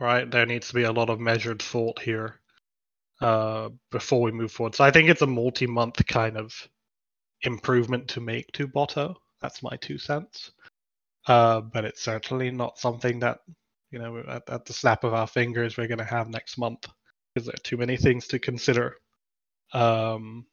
[0.00, 2.40] right, there needs to be a lot of measured thought here
[3.20, 4.74] uh, before we move forward.
[4.74, 6.52] So I think it's a multi-month kind of
[7.42, 9.14] improvement to make to Botto.
[9.40, 10.52] That's my two cents.
[11.26, 13.38] Uh, but it's certainly not something that
[13.90, 16.86] you know at, at the snap of our fingers we're going to have next month
[17.34, 18.96] because there are too many things to consider.
[19.72, 20.46] Um,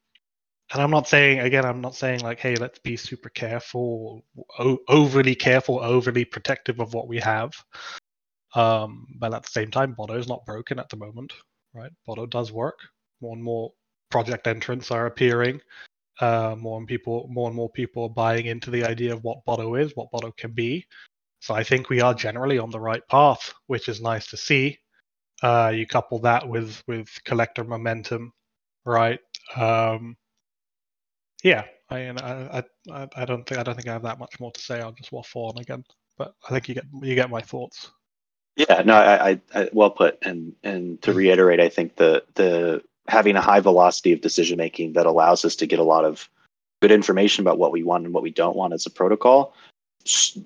[0.72, 4.24] and I'm not saying again, I'm not saying like, hey, let's be super careful,
[4.58, 7.52] o- overly careful, overly protective of what we have.
[8.54, 11.32] Um, but at the same time, Botto is not broken at the moment
[11.74, 11.92] right?
[12.08, 12.78] Botto does work.
[13.20, 13.72] More and more
[14.10, 15.60] project entrants are appearing.
[16.20, 19.44] Uh, more and people, more and more people are buying into the idea of what
[19.46, 20.86] Botto is, what Botto can be.
[21.40, 24.78] So I think we are generally on the right path, which is nice to see.
[25.42, 28.32] Uh, you couple that with with collector momentum,
[28.86, 29.18] right?
[29.56, 30.16] Um,
[31.42, 34.52] yeah, I, I I I don't think I don't think I have that much more
[34.52, 34.80] to say.
[34.80, 35.84] I'll just waffle on again,
[36.16, 37.90] but I think you get you get my thoughts.
[38.56, 40.18] Yeah, no, I, I, I, well put.
[40.22, 44.92] And and to reiterate, I think the the having a high velocity of decision making
[44.94, 46.28] that allows us to get a lot of
[46.80, 49.54] good information about what we want and what we don't want as a protocol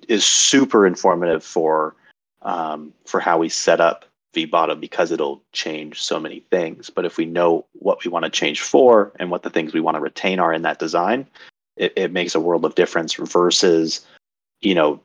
[0.07, 1.95] is super informative for
[2.41, 6.89] um, for how we set up vBOTTO because it'll change so many things.
[6.89, 9.81] But if we know what we want to change for and what the things we
[9.81, 11.27] want to retain are in that design,
[11.75, 14.05] it, it makes a world of difference versus
[14.61, 15.01] you know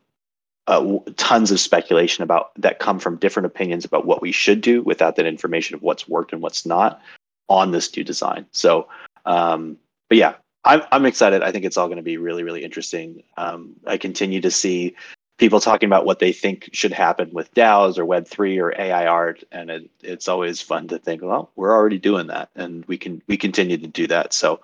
[0.67, 4.83] uh, tons of speculation about that come from different opinions about what we should do
[4.83, 7.01] without that information of what's worked and what's not
[7.49, 8.47] on this new design.
[8.53, 8.89] So,
[9.27, 9.77] um,
[10.09, 10.35] but yeah,
[10.65, 11.43] I'm I'm excited.
[11.43, 13.23] I think it's all going to be really really interesting.
[13.37, 14.95] Um, I continue to see
[15.37, 19.07] people talking about what they think should happen with DAOs or Web three or AI
[19.07, 22.97] art, and it, it's always fun to think, well, we're already doing that, and we
[22.97, 24.33] can we continue to do that.
[24.33, 24.61] So,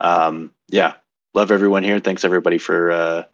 [0.00, 0.94] um, yeah,
[1.34, 2.00] love everyone here.
[2.00, 3.24] Thanks everybody for uh,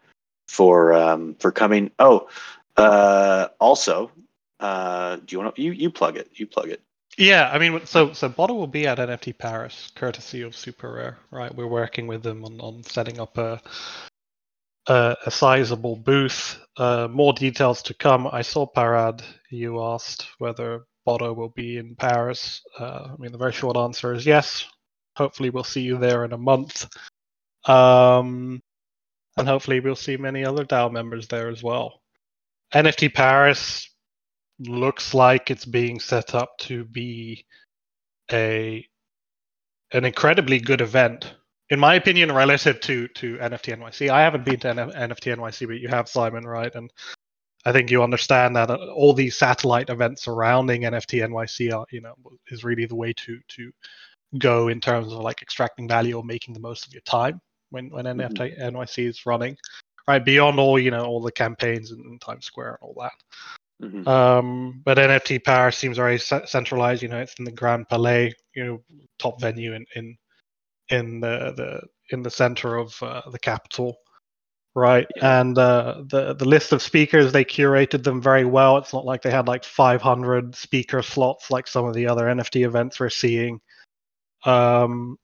[0.51, 1.91] for um, for coming.
[2.01, 2.29] Oh,
[2.77, 4.11] uh, also,
[4.59, 6.29] uh, do you want to you you plug it?
[6.35, 6.83] You plug it.
[7.17, 11.55] Yeah, I mean, so so Botto will be at NFT Paris, courtesy of SuperRare, right?
[11.55, 13.61] We're working with them on, on setting up a
[14.87, 16.59] a, a sizable booth.
[16.77, 18.27] Uh, more details to come.
[18.27, 19.23] I saw Parad.
[19.51, 22.61] You asked whether Botto will be in Paris.
[22.79, 24.67] Uh, I mean, the very short answer is yes.
[25.17, 26.89] Hopefully, we'll see you there in a month.
[27.67, 28.61] Um,
[29.37, 32.01] and hopefully, we'll see many other DAO members there as well.
[32.75, 33.89] NFT Paris
[34.61, 37.45] looks like it's being set up to be
[38.33, 38.87] a
[39.93, 41.35] an incredibly good event.
[41.71, 45.81] In my opinion relative to to nft nyc i haven't been to nft nyc but
[45.81, 46.75] you have simon right?
[46.75, 46.93] And
[47.65, 52.01] i think you understand that uh, all these satellite events surrounding nft nyc are you
[52.01, 52.15] know
[52.49, 53.71] is really the way to to
[54.39, 57.41] go in terms of like extracting value or making the most of your time
[57.71, 58.21] when when mm-hmm.
[58.21, 59.57] nft nyc is running
[60.09, 63.13] right beyond all you know all the campaigns in, in times square and all that
[63.83, 64.07] Mm-hmm.
[64.07, 67.03] Um, but NFT Paris seems very centralized.
[67.03, 68.83] You know, it's in the Grand Palais, you know,
[69.19, 70.17] top venue in in
[70.91, 71.81] in the the
[72.15, 73.97] in the center of uh, the capital,
[74.75, 75.07] right?
[75.17, 75.41] Yeah.
[75.41, 78.77] And uh, the the list of speakers they curated them very well.
[78.77, 82.67] It's not like they had like 500 speaker slots like some of the other NFT
[82.67, 83.61] events we're seeing.
[84.45, 85.17] Um,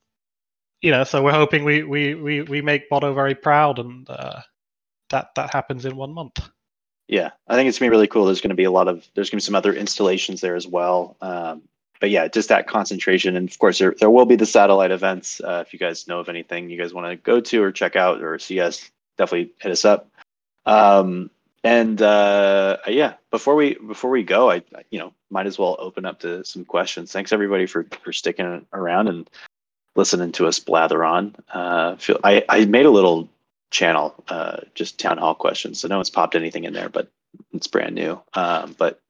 [0.82, 4.40] you know, so we're hoping we we we we make Botto very proud, and uh,
[5.10, 6.48] that that happens in one month.
[7.08, 8.24] Yeah, I think it's gonna be really cool.
[8.24, 11.16] There's gonna be a lot of there's gonna be some other installations there as well.
[11.20, 11.62] Um,
[12.00, 15.40] but yeah, just that concentration, and of course there there will be the satellite events.
[15.40, 17.96] Uh, if you guys know of anything you guys want to go to or check
[17.96, 20.10] out or see us, definitely hit us up.
[20.66, 21.30] Um,
[21.64, 26.04] and uh, yeah, before we before we go, I you know might as well open
[26.04, 27.12] up to some questions.
[27.12, 29.28] Thanks everybody for for sticking around and
[29.96, 31.34] listening to us blather on.
[31.52, 33.28] Uh, feel I I made a little
[33.70, 35.80] channel, uh, just town hall questions.
[35.80, 37.10] So no one's popped anything in there, but
[37.52, 38.20] it's brand new.
[38.34, 39.00] Um, but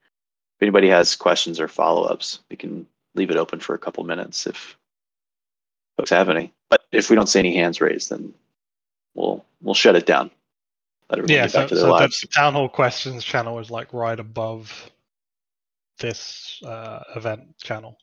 [0.57, 4.05] if anybody has questions or follow ups, we can leave it open for a couple
[4.05, 4.77] minutes if
[5.97, 6.53] folks have any.
[6.71, 8.33] But if we don't see any hands raised, then
[9.15, 10.31] we'll we'll shut it down.
[11.09, 14.91] Let yeah, so, so the town hall questions channel is like right above
[16.01, 17.97] this uh, event channel.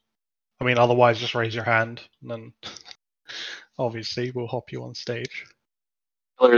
[0.63, 2.53] I mean, otherwise, just raise your hand, and then
[3.77, 5.45] obviously we'll hop you on stage.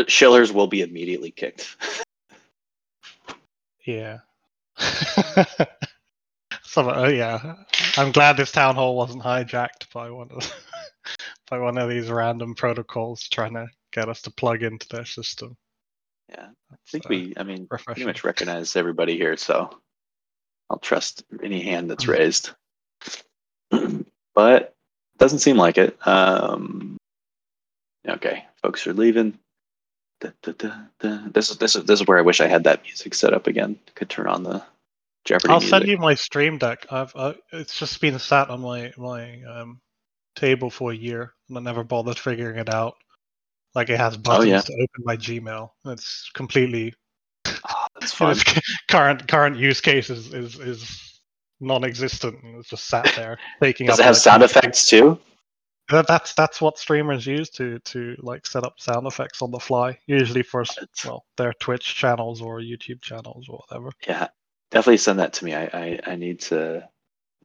[0.08, 1.76] Shillers will be immediately kicked.
[3.84, 4.20] yeah.
[6.62, 7.56] so uh, yeah,
[7.98, 10.54] I'm glad this town hall wasn't hijacked by one of
[11.50, 15.58] by one of these random protocols trying to get us to plug into their system.
[16.30, 19.72] Yeah, I think uh, we, I mean, pretty much recognize everybody here, so
[20.70, 22.52] I'll trust any hand that's raised.
[24.36, 24.76] but
[25.18, 25.98] doesn't seem like it.
[26.08, 26.98] Um,
[28.08, 29.38] okay, folks are leaving.
[30.22, 32.84] Da, da, da, this is this is this is where I wish I had that
[32.84, 33.78] music set up again.
[33.96, 34.64] Could turn on the
[35.26, 35.54] Jeopardy.
[35.54, 35.70] I'll music.
[35.70, 36.86] send you my stream deck.
[36.90, 39.82] I've uh, it's just been sat on my my um,
[40.36, 42.96] table for a year, and I never bothered figuring it out.
[43.74, 44.62] Like it has buttons oh, yeah.
[44.62, 45.70] to open my Gmail.
[45.86, 46.94] It's completely.
[47.46, 48.38] Oh, that's fun.
[48.90, 51.05] current current use case is is, is
[51.60, 52.38] non-existent.
[52.58, 53.88] It's just sat there taking.
[53.88, 55.20] Does it have sound effects too?
[55.90, 59.98] that's that's what streamers use to to like set up sound effects on the fly
[60.08, 60.64] usually for
[61.06, 64.28] well their twitch channels or youtube channels or whatever yeah
[64.72, 66.88] definitely send that to me i i, I need to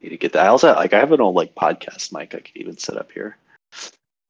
[0.00, 2.38] need to get that i also like i have an old like podcast mic i
[2.38, 3.36] could even set up here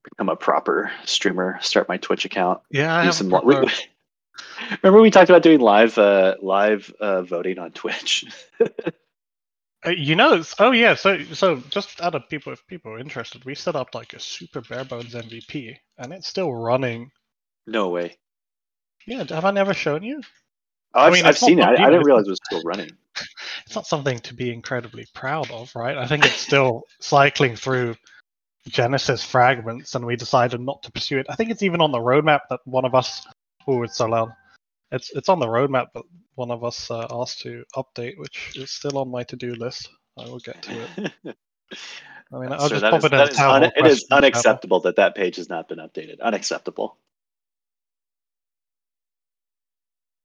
[0.02, 3.66] become a proper streamer start my twitch account yeah I have some proper...
[4.82, 8.24] remember we talked about doing live uh live uh voting on twitch
[9.84, 10.94] Uh, you know, oh yeah.
[10.94, 14.20] So, so just out of people, if people are interested, we set up like a
[14.20, 17.10] super bare bones MVP, and it's still running.
[17.66, 18.18] No way.
[19.06, 20.20] Yeah, have I never shown you?
[20.94, 21.64] Oh, I've, I mean, I've seen it.
[21.64, 22.90] I, I, didn't realize it was still running.
[23.66, 25.96] It's not something to be incredibly proud of, right?
[25.96, 27.94] I think it's still cycling through
[28.66, 31.26] Genesis fragments, and we decided not to pursue it.
[31.28, 33.26] I think it's even on the roadmap that one of us.
[33.68, 34.32] Oh, it's so loud.
[34.92, 38.70] It's it's on the roadmap, but one of us uh, asked to update, which is
[38.70, 39.88] still on my to-do list.
[40.18, 41.12] I will get to it.
[42.32, 45.36] I mean, I'll just pop is, it as un- It is unacceptable that that page
[45.36, 46.20] has not been updated.
[46.20, 46.96] Unacceptable.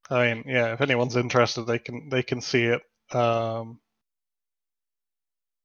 [0.09, 2.81] I mean, yeah, if anyone's interested, they can they can see it.
[3.15, 3.79] Um,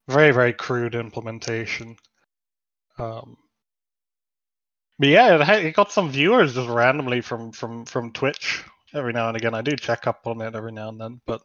[0.09, 1.96] very very crude implementation.
[2.98, 3.36] Um,
[4.98, 8.62] but yeah, it, had, it got some viewers just randomly from from from Twitch
[8.95, 9.55] every now and again.
[9.55, 11.43] I do check up on it every now and then, but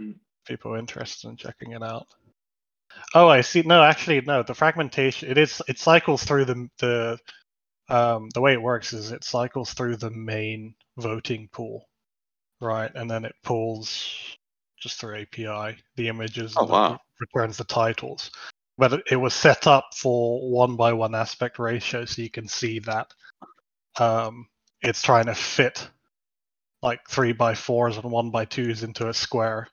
[0.00, 0.18] Mm.
[0.46, 2.06] people are interested in checking it out.
[3.14, 3.62] Oh, I see.
[3.62, 4.42] No, actually, no.
[4.42, 7.18] The fragmentation it is it cycles through the the
[7.88, 11.88] um, the way it works is it cycles through the main voting pool,
[12.60, 14.36] right, and then it pulls
[14.80, 16.98] just through API the images Oh, and wow.
[17.20, 18.30] returns the titles.
[18.78, 22.48] But it, it was set up for one by one aspect ratio, so you can
[22.48, 23.12] see that
[23.98, 24.46] um,
[24.82, 25.88] it's trying to fit
[26.82, 29.68] like three by fours and one by twos into a square.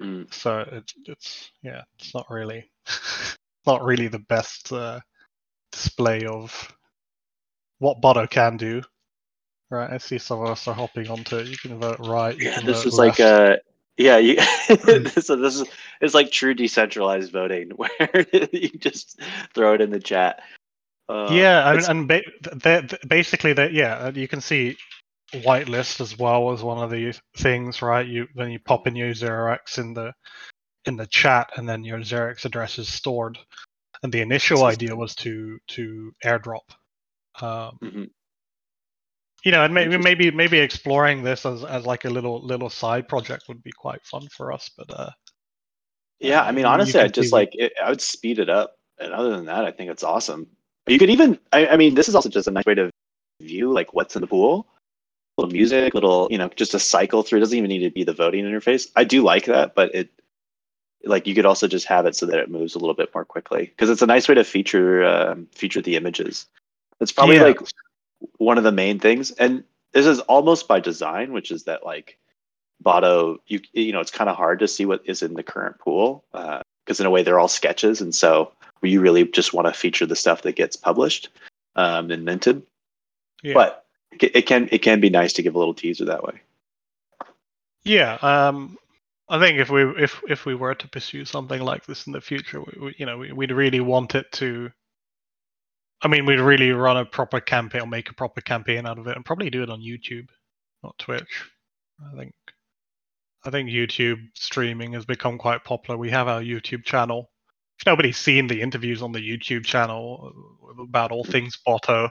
[0.00, 0.32] Mm.
[0.32, 2.70] So it, it's yeah, it's not really
[3.66, 5.00] not really the best uh,
[5.72, 6.76] display of
[7.78, 8.82] what Botto can do.
[9.70, 11.48] Right, I see some of us are hopping onto it.
[11.48, 12.36] You can vote right.
[12.38, 13.20] Yeah, this is like left.
[13.20, 13.56] uh
[13.96, 14.36] yeah, you,
[14.68, 15.64] this, this is
[16.00, 19.20] it's like true decentralized voting where you just
[19.54, 20.40] throw it in the chat.
[21.08, 22.22] Uh, yeah, it's- and ba-
[22.54, 24.76] they they- basically that yeah, uh, you can see
[25.32, 28.06] whitelist as well as one of the things, right?
[28.06, 30.12] You then you pop in your 0x in the
[30.84, 33.38] in the chat, and then your 0x address is stored.
[34.02, 36.70] And the initial idea was to to airdrop.
[37.40, 38.10] Um, Mhm.
[39.44, 43.08] you know, and maybe maybe maybe exploring this as, as like a little little side
[43.08, 44.70] project would be quite fun for us.
[44.76, 45.10] But uh,
[46.18, 49.30] Yeah, I mean, honestly, I just like it, I would speed it up, and other
[49.30, 50.46] than that, I think it's awesome.
[50.86, 52.90] You could even, I, I mean, this is also just a nice way to
[53.42, 54.66] view like what's in the pool,
[55.36, 57.38] little music, little, you know, just a cycle through.
[57.38, 58.90] It doesn't even need to be the voting interface.
[58.96, 60.10] I do like that, but it,
[61.04, 63.24] like, you could also just have it so that it moves a little bit more
[63.24, 66.46] quickly because it's a nice way to feature um, feature the images.
[67.00, 67.42] It's probably Yeah.
[67.42, 67.60] like
[68.38, 69.62] one of the main things, and
[69.92, 72.18] this is almost by design, which is that like
[72.82, 75.78] Botto, you you know, it's kind of hard to see what is in the current
[75.78, 79.72] pool because in a way they're all sketches, and so you really just want to
[79.72, 81.28] feature the stuff that gets published
[81.76, 82.62] um, and minted.
[83.42, 83.54] yeah.
[83.54, 83.85] But
[84.22, 86.40] it can it can be nice to give a little teaser that way.
[87.84, 88.76] Yeah, um,
[89.28, 92.20] I think if we if if we were to pursue something like this in the
[92.20, 94.70] future, we, we, you know, we, we'd really want it to.
[96.02, 99.06] I mean, we'd really run a proper campaign or make a proper campaign out of
[99.06, 100.28] it, and probably do it on YouTube,
[100.82, 101.44] not Twitch.
[102.00, 102.34] I think.
[103.44, 105.96] I think YouTube streaming has become quite popular.
[105.96, 107.30] We have our YouTube channel.
[107.78, 110.32] If nobody's seen the interviews on the YouTube channel
[110.80, 112.10] about all things Botto,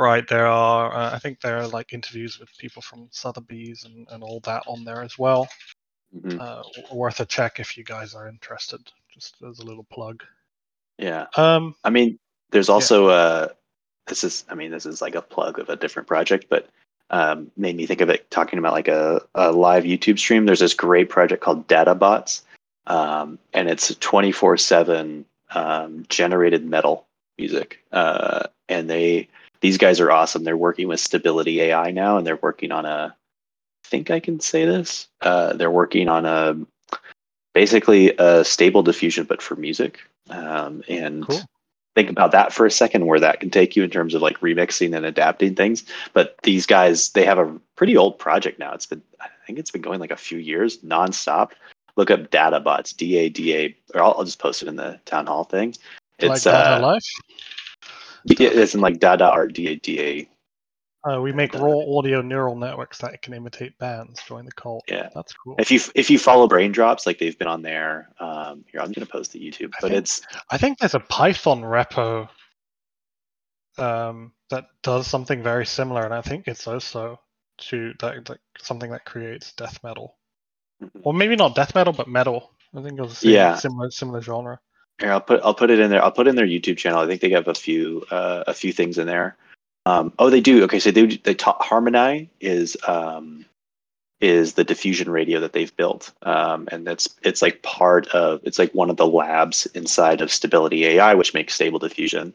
[0.00, 0.26] right?
[0.26, 4.22] There are, uh, I think there are like interviews with people from Sotheby's and, and
[4.22, 5.48] all that on there as well
[6.16, 6.40] Mhm.
[6.40, 8.80] uh, worth a check if you guys are interested.
[9.12, 10.22] Just as a little plug.
[10.98, 12.18] Yeah, Um, I mean,
[12.50, 13.48] there's also uh,
[14.06, 16.68] this is I mean this is like a plug of a different project, but
[17.10, 20.46] um, made me think of it talking about like a, a live YouTube stream.
[20.46, 22.42] There's this great project called Dadabots,
[22.86, 25.24] um, and it's 24 seven
[25.54, 27.06] um, generated metal
[27.38, 29.28] music, uh, and they
[29.60, 30.44] these guys are awesome.
[30.44, 33.14] They're working with Stability AI now, and they're working on a.
[33.84, 35.08] I think I can say this.
[35.20, 36.56] Uh, they're working on a
[37.54, 40.00] basically a stable diffusion, but for music.
[40.28, 41.42] Um, and Cool.
[41.96, 44.38] think about that for a second, where that can take you in terms of like
[44.40, 45.84] remixing and adapting things.
[46.12, 48.72] But these guys, they have a pretty old project now.
[48.72, 51.50] It's been, I think it's been going like a few years nonstop.
[51.96, 55.00] Look up Dadabots, D A D A, or I'll, I'll just post it in the
[55.04, 55.74] town hall thing.
[56.20, 57.02] It's like uh, Life.
[58.24, 60.28] Yeah, it's in like Dada Art D A D A.
[61.02, 64.20] Uh, we make raw audio neural networks that can imitate bands.
[64.28, 64.84] Join the cult.
[64.86, 65.08] Yeah.
[65.14, 65.54] That's cool.
[65.58, 68.10] If you if you follow Braindrops, like they've been on there.
[68.20, 71.00] Um, here, I'm gonna post the YouTube, I but think- it's I think there's a
[71.00, 72.28] Python repo
[73.78, 77.18] um, that does something very similar, and I think it's also
[77.58, 80.16] to that, like something that creates death metal,
[81.02, 82.52] or maybe not death metal, but metal.
[82.76, 83.54] I think it was the same, Yeah.
[83.56, 84.60] similar similar genre.
[85.00, 86.02] Here, I'll put I'll put it in there.
[86.04, 87.00] I'll put in their YouTube channel.
[87.00, 89.36] I think they have a few uh, a few things in there.
[89.86, 90.62] Um, oh, they do.
[90.64, 93.46] Okay, so they they taught Harmonai is um,
[94.20, 98.58] is the diffusion radio that they've built, um, and that's it's like part of it's
[98.58, 102.34] like one of the labs inside of Stability AI, which makes stable diffusion.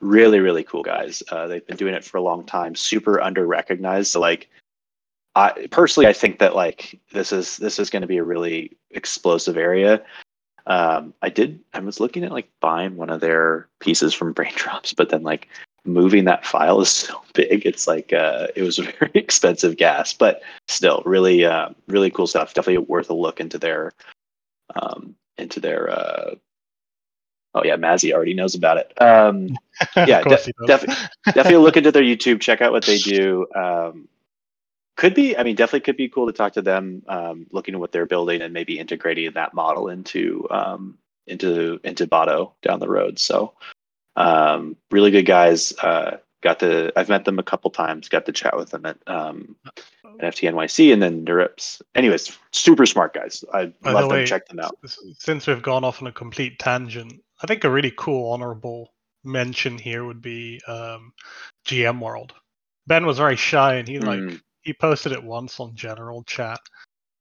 [0.00, 1.22] Really, really cool guys.
[1.30, 2.74] Uh, they've been doing it for a long time.
[2.74, 4.12] Super under recognized.
[4.12, 4.48] So like,
[5.34, 8.74] I personally I think that like this is this is going to be a really
[8.92, 10.02] explosive area
[10.68, 11.58] um, I did.
[11.72, 15.48] I was looking at like buying one of their pieces from Braindrops, but then like
[15.84, 17.66] moving that file is so big.
[17.66, 22.26] It's like uh, it was a very expensive gas, but still really, uh, really cool
[22.26, 22.54] stuff.
[22.54, 23.92] Definitely worth a look into their,
[24.80, 25.90] um, into their.
[25.90, 26.34] Uh,
[27.54, 28.92] oh yeah, Mazzy already knows about it.
[29.00, 29.56] Um,
[29.96, 32.40] Yeah, de- definitely look into their YouTube.
[32.40, 33.46] Check out what they do.
[33.54, 34.08] Um,
[34.98, 35.38] could be.
[35.38, 38.04] I mean, definitely could be cool to talk to them, um, looking at what they're
[38.04, 43.18] building and maybe integrating that model into um, into into Botto down the road.
[43.20, 43.54] So,
[44.16, 45.72] um, really good guys.
[45.78, 48.08] Uh, got to I've met them a couple times.
[48.08, 49.54] Got to chat with them at um,
[50.20, 51.80] at FTNYC and then NeurIPS.
[51.94, 53.44] Anyways, super smart guys.
[53.54, 54.26] I By love the them.
[54.26, 54.76] Check them out.
[55.18, 58.92] Since we've gone off on a complete tangent, I think a really cool honorable
[59.22, 61.12] mention here would be um,
[61.66, 62.34] GM World.
[62.88, 66.60] Ben was very shy and he like Mm, he posted it once on general chat.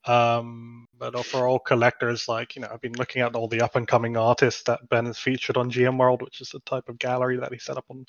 [0.05, 3.75] Um, but for all collectors, like you know, I've been looking at all the up
[3.75, 6.97] and coming artists that Ben has featured on GM World, which is a type of
[6.97, 8.05] gallery that he set up on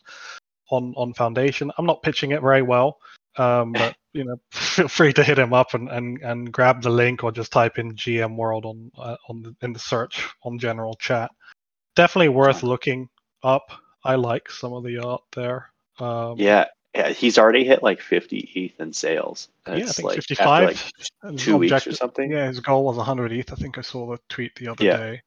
[0.71, 1.73] on on Foundation.
[1.77, 2.99] I'm not pitching it very well,
[3.37, 6.91] um, but you know, feel free to hit him up and, and, and grab the
[6.91, 10.59] link or just type in GM World on uh, on the, in the search on
[10.59, 11.31] general chat.
[11.97, 13.09] Definitely worth looking
[13.43, 13.73] up.
[14.05, 15.71] I like some of the art there.
[15.99, 16.67] Um, yeah,
[16.99, 17.11] yeah.
[17.11, 19.49] He's already hit like 50 ETH in sales.
[19.67, 20.65] Yeah, I think like 55.
[21.25, 22.31] like two weeks or something.
[22.31, 23.53] Yeah, his goal was 100 ETH.
[23.53, 24.97] I think I saw the tweet the other Yeah.
[24.97, 25.23] day.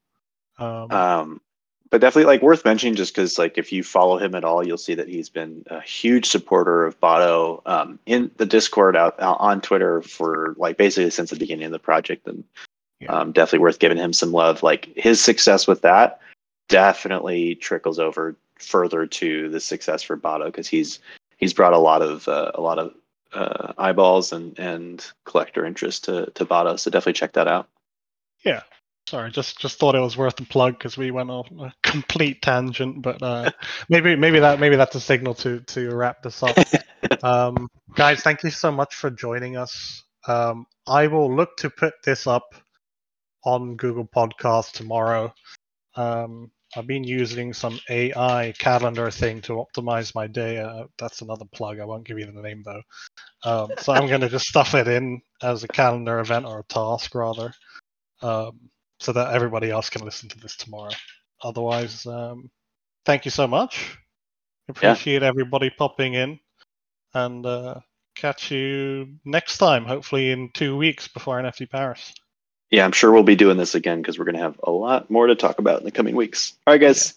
[0.59, 1.41] Um, Um,
[1.89, 4.77] but definitely like worth mentioning just because like if you follow him at all, you'll
[4.77, 9.37] see that he's been a huge supporter of Botto um, in the Discord out, out
[9.39, 12.43] on Twitter for like basically since the beginning of the project, and
[12.99, 13.11] Yeah.
[13.13, 14.63] um, definitely worth giving him some love.
[14.63, 16.19] Like his success with that
[16.69, 20.99] definitely trickles over further to the success for Botto because he's
[21.41, 22.93] he's brought a lot of uh, a lot of
[23.33, 26.79] uh, eyeballs and and collector interest to to Botto.
[26.79, 27.67] So definitely check that out.
[28.45, 28.61] Yeah.
[29.07, 32.41] Sorry, just just thought it was worth a plug because we went off a complete
[32.41, 33.01] tangent.
[33.01, 33.51] But uh,
[33.89, 36.55] maybe maybe that maybe that's a signal to to wrap this up.
[37.23, 40.03] um, guys, thank you so much for joining us.
[40.27, 42.53] Um, I will look to put this up
[43.43, 45.33] on Google Podcast tomorrow.
[45.95, 50.57] Um, I've been using some AI calendar thing to optimize my day.
[50.57, 51.79] Uh, that's another plug.
[51.79, 52.81] I won't give you the name though.
[53.43, 56.63] Um, so I'm going to just stuff it in as a calendar event or a
[56.63, 57.51] task rather,
[58.21, 58.59] um,
[58.99, 60.91] so that everybody else can listen to this tomorrow.
[61.43, 62.49] Otherwise, um,
[63.05, 63.97] thank you so much.
[64.69, 66.39] Appreciate everybody popping in,
[67.13, 67.75] and uh,
[68.15, 69.85] catch you next time.
[69.85, 72.13] Hopefully in two weeks before NFT Paris.
[72.71, 75.11] Yeah, I'm sure we'll be doing this again because we're going to have a lot
[75.11, 76.53] more to talk about in the coming weeks.
[76.65, 77.13] All right, guys.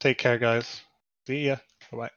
[0.00, 0.80] Take care, guys.
[1.26, 1.56] See ya.
[1.92, 2.10] Bye bye.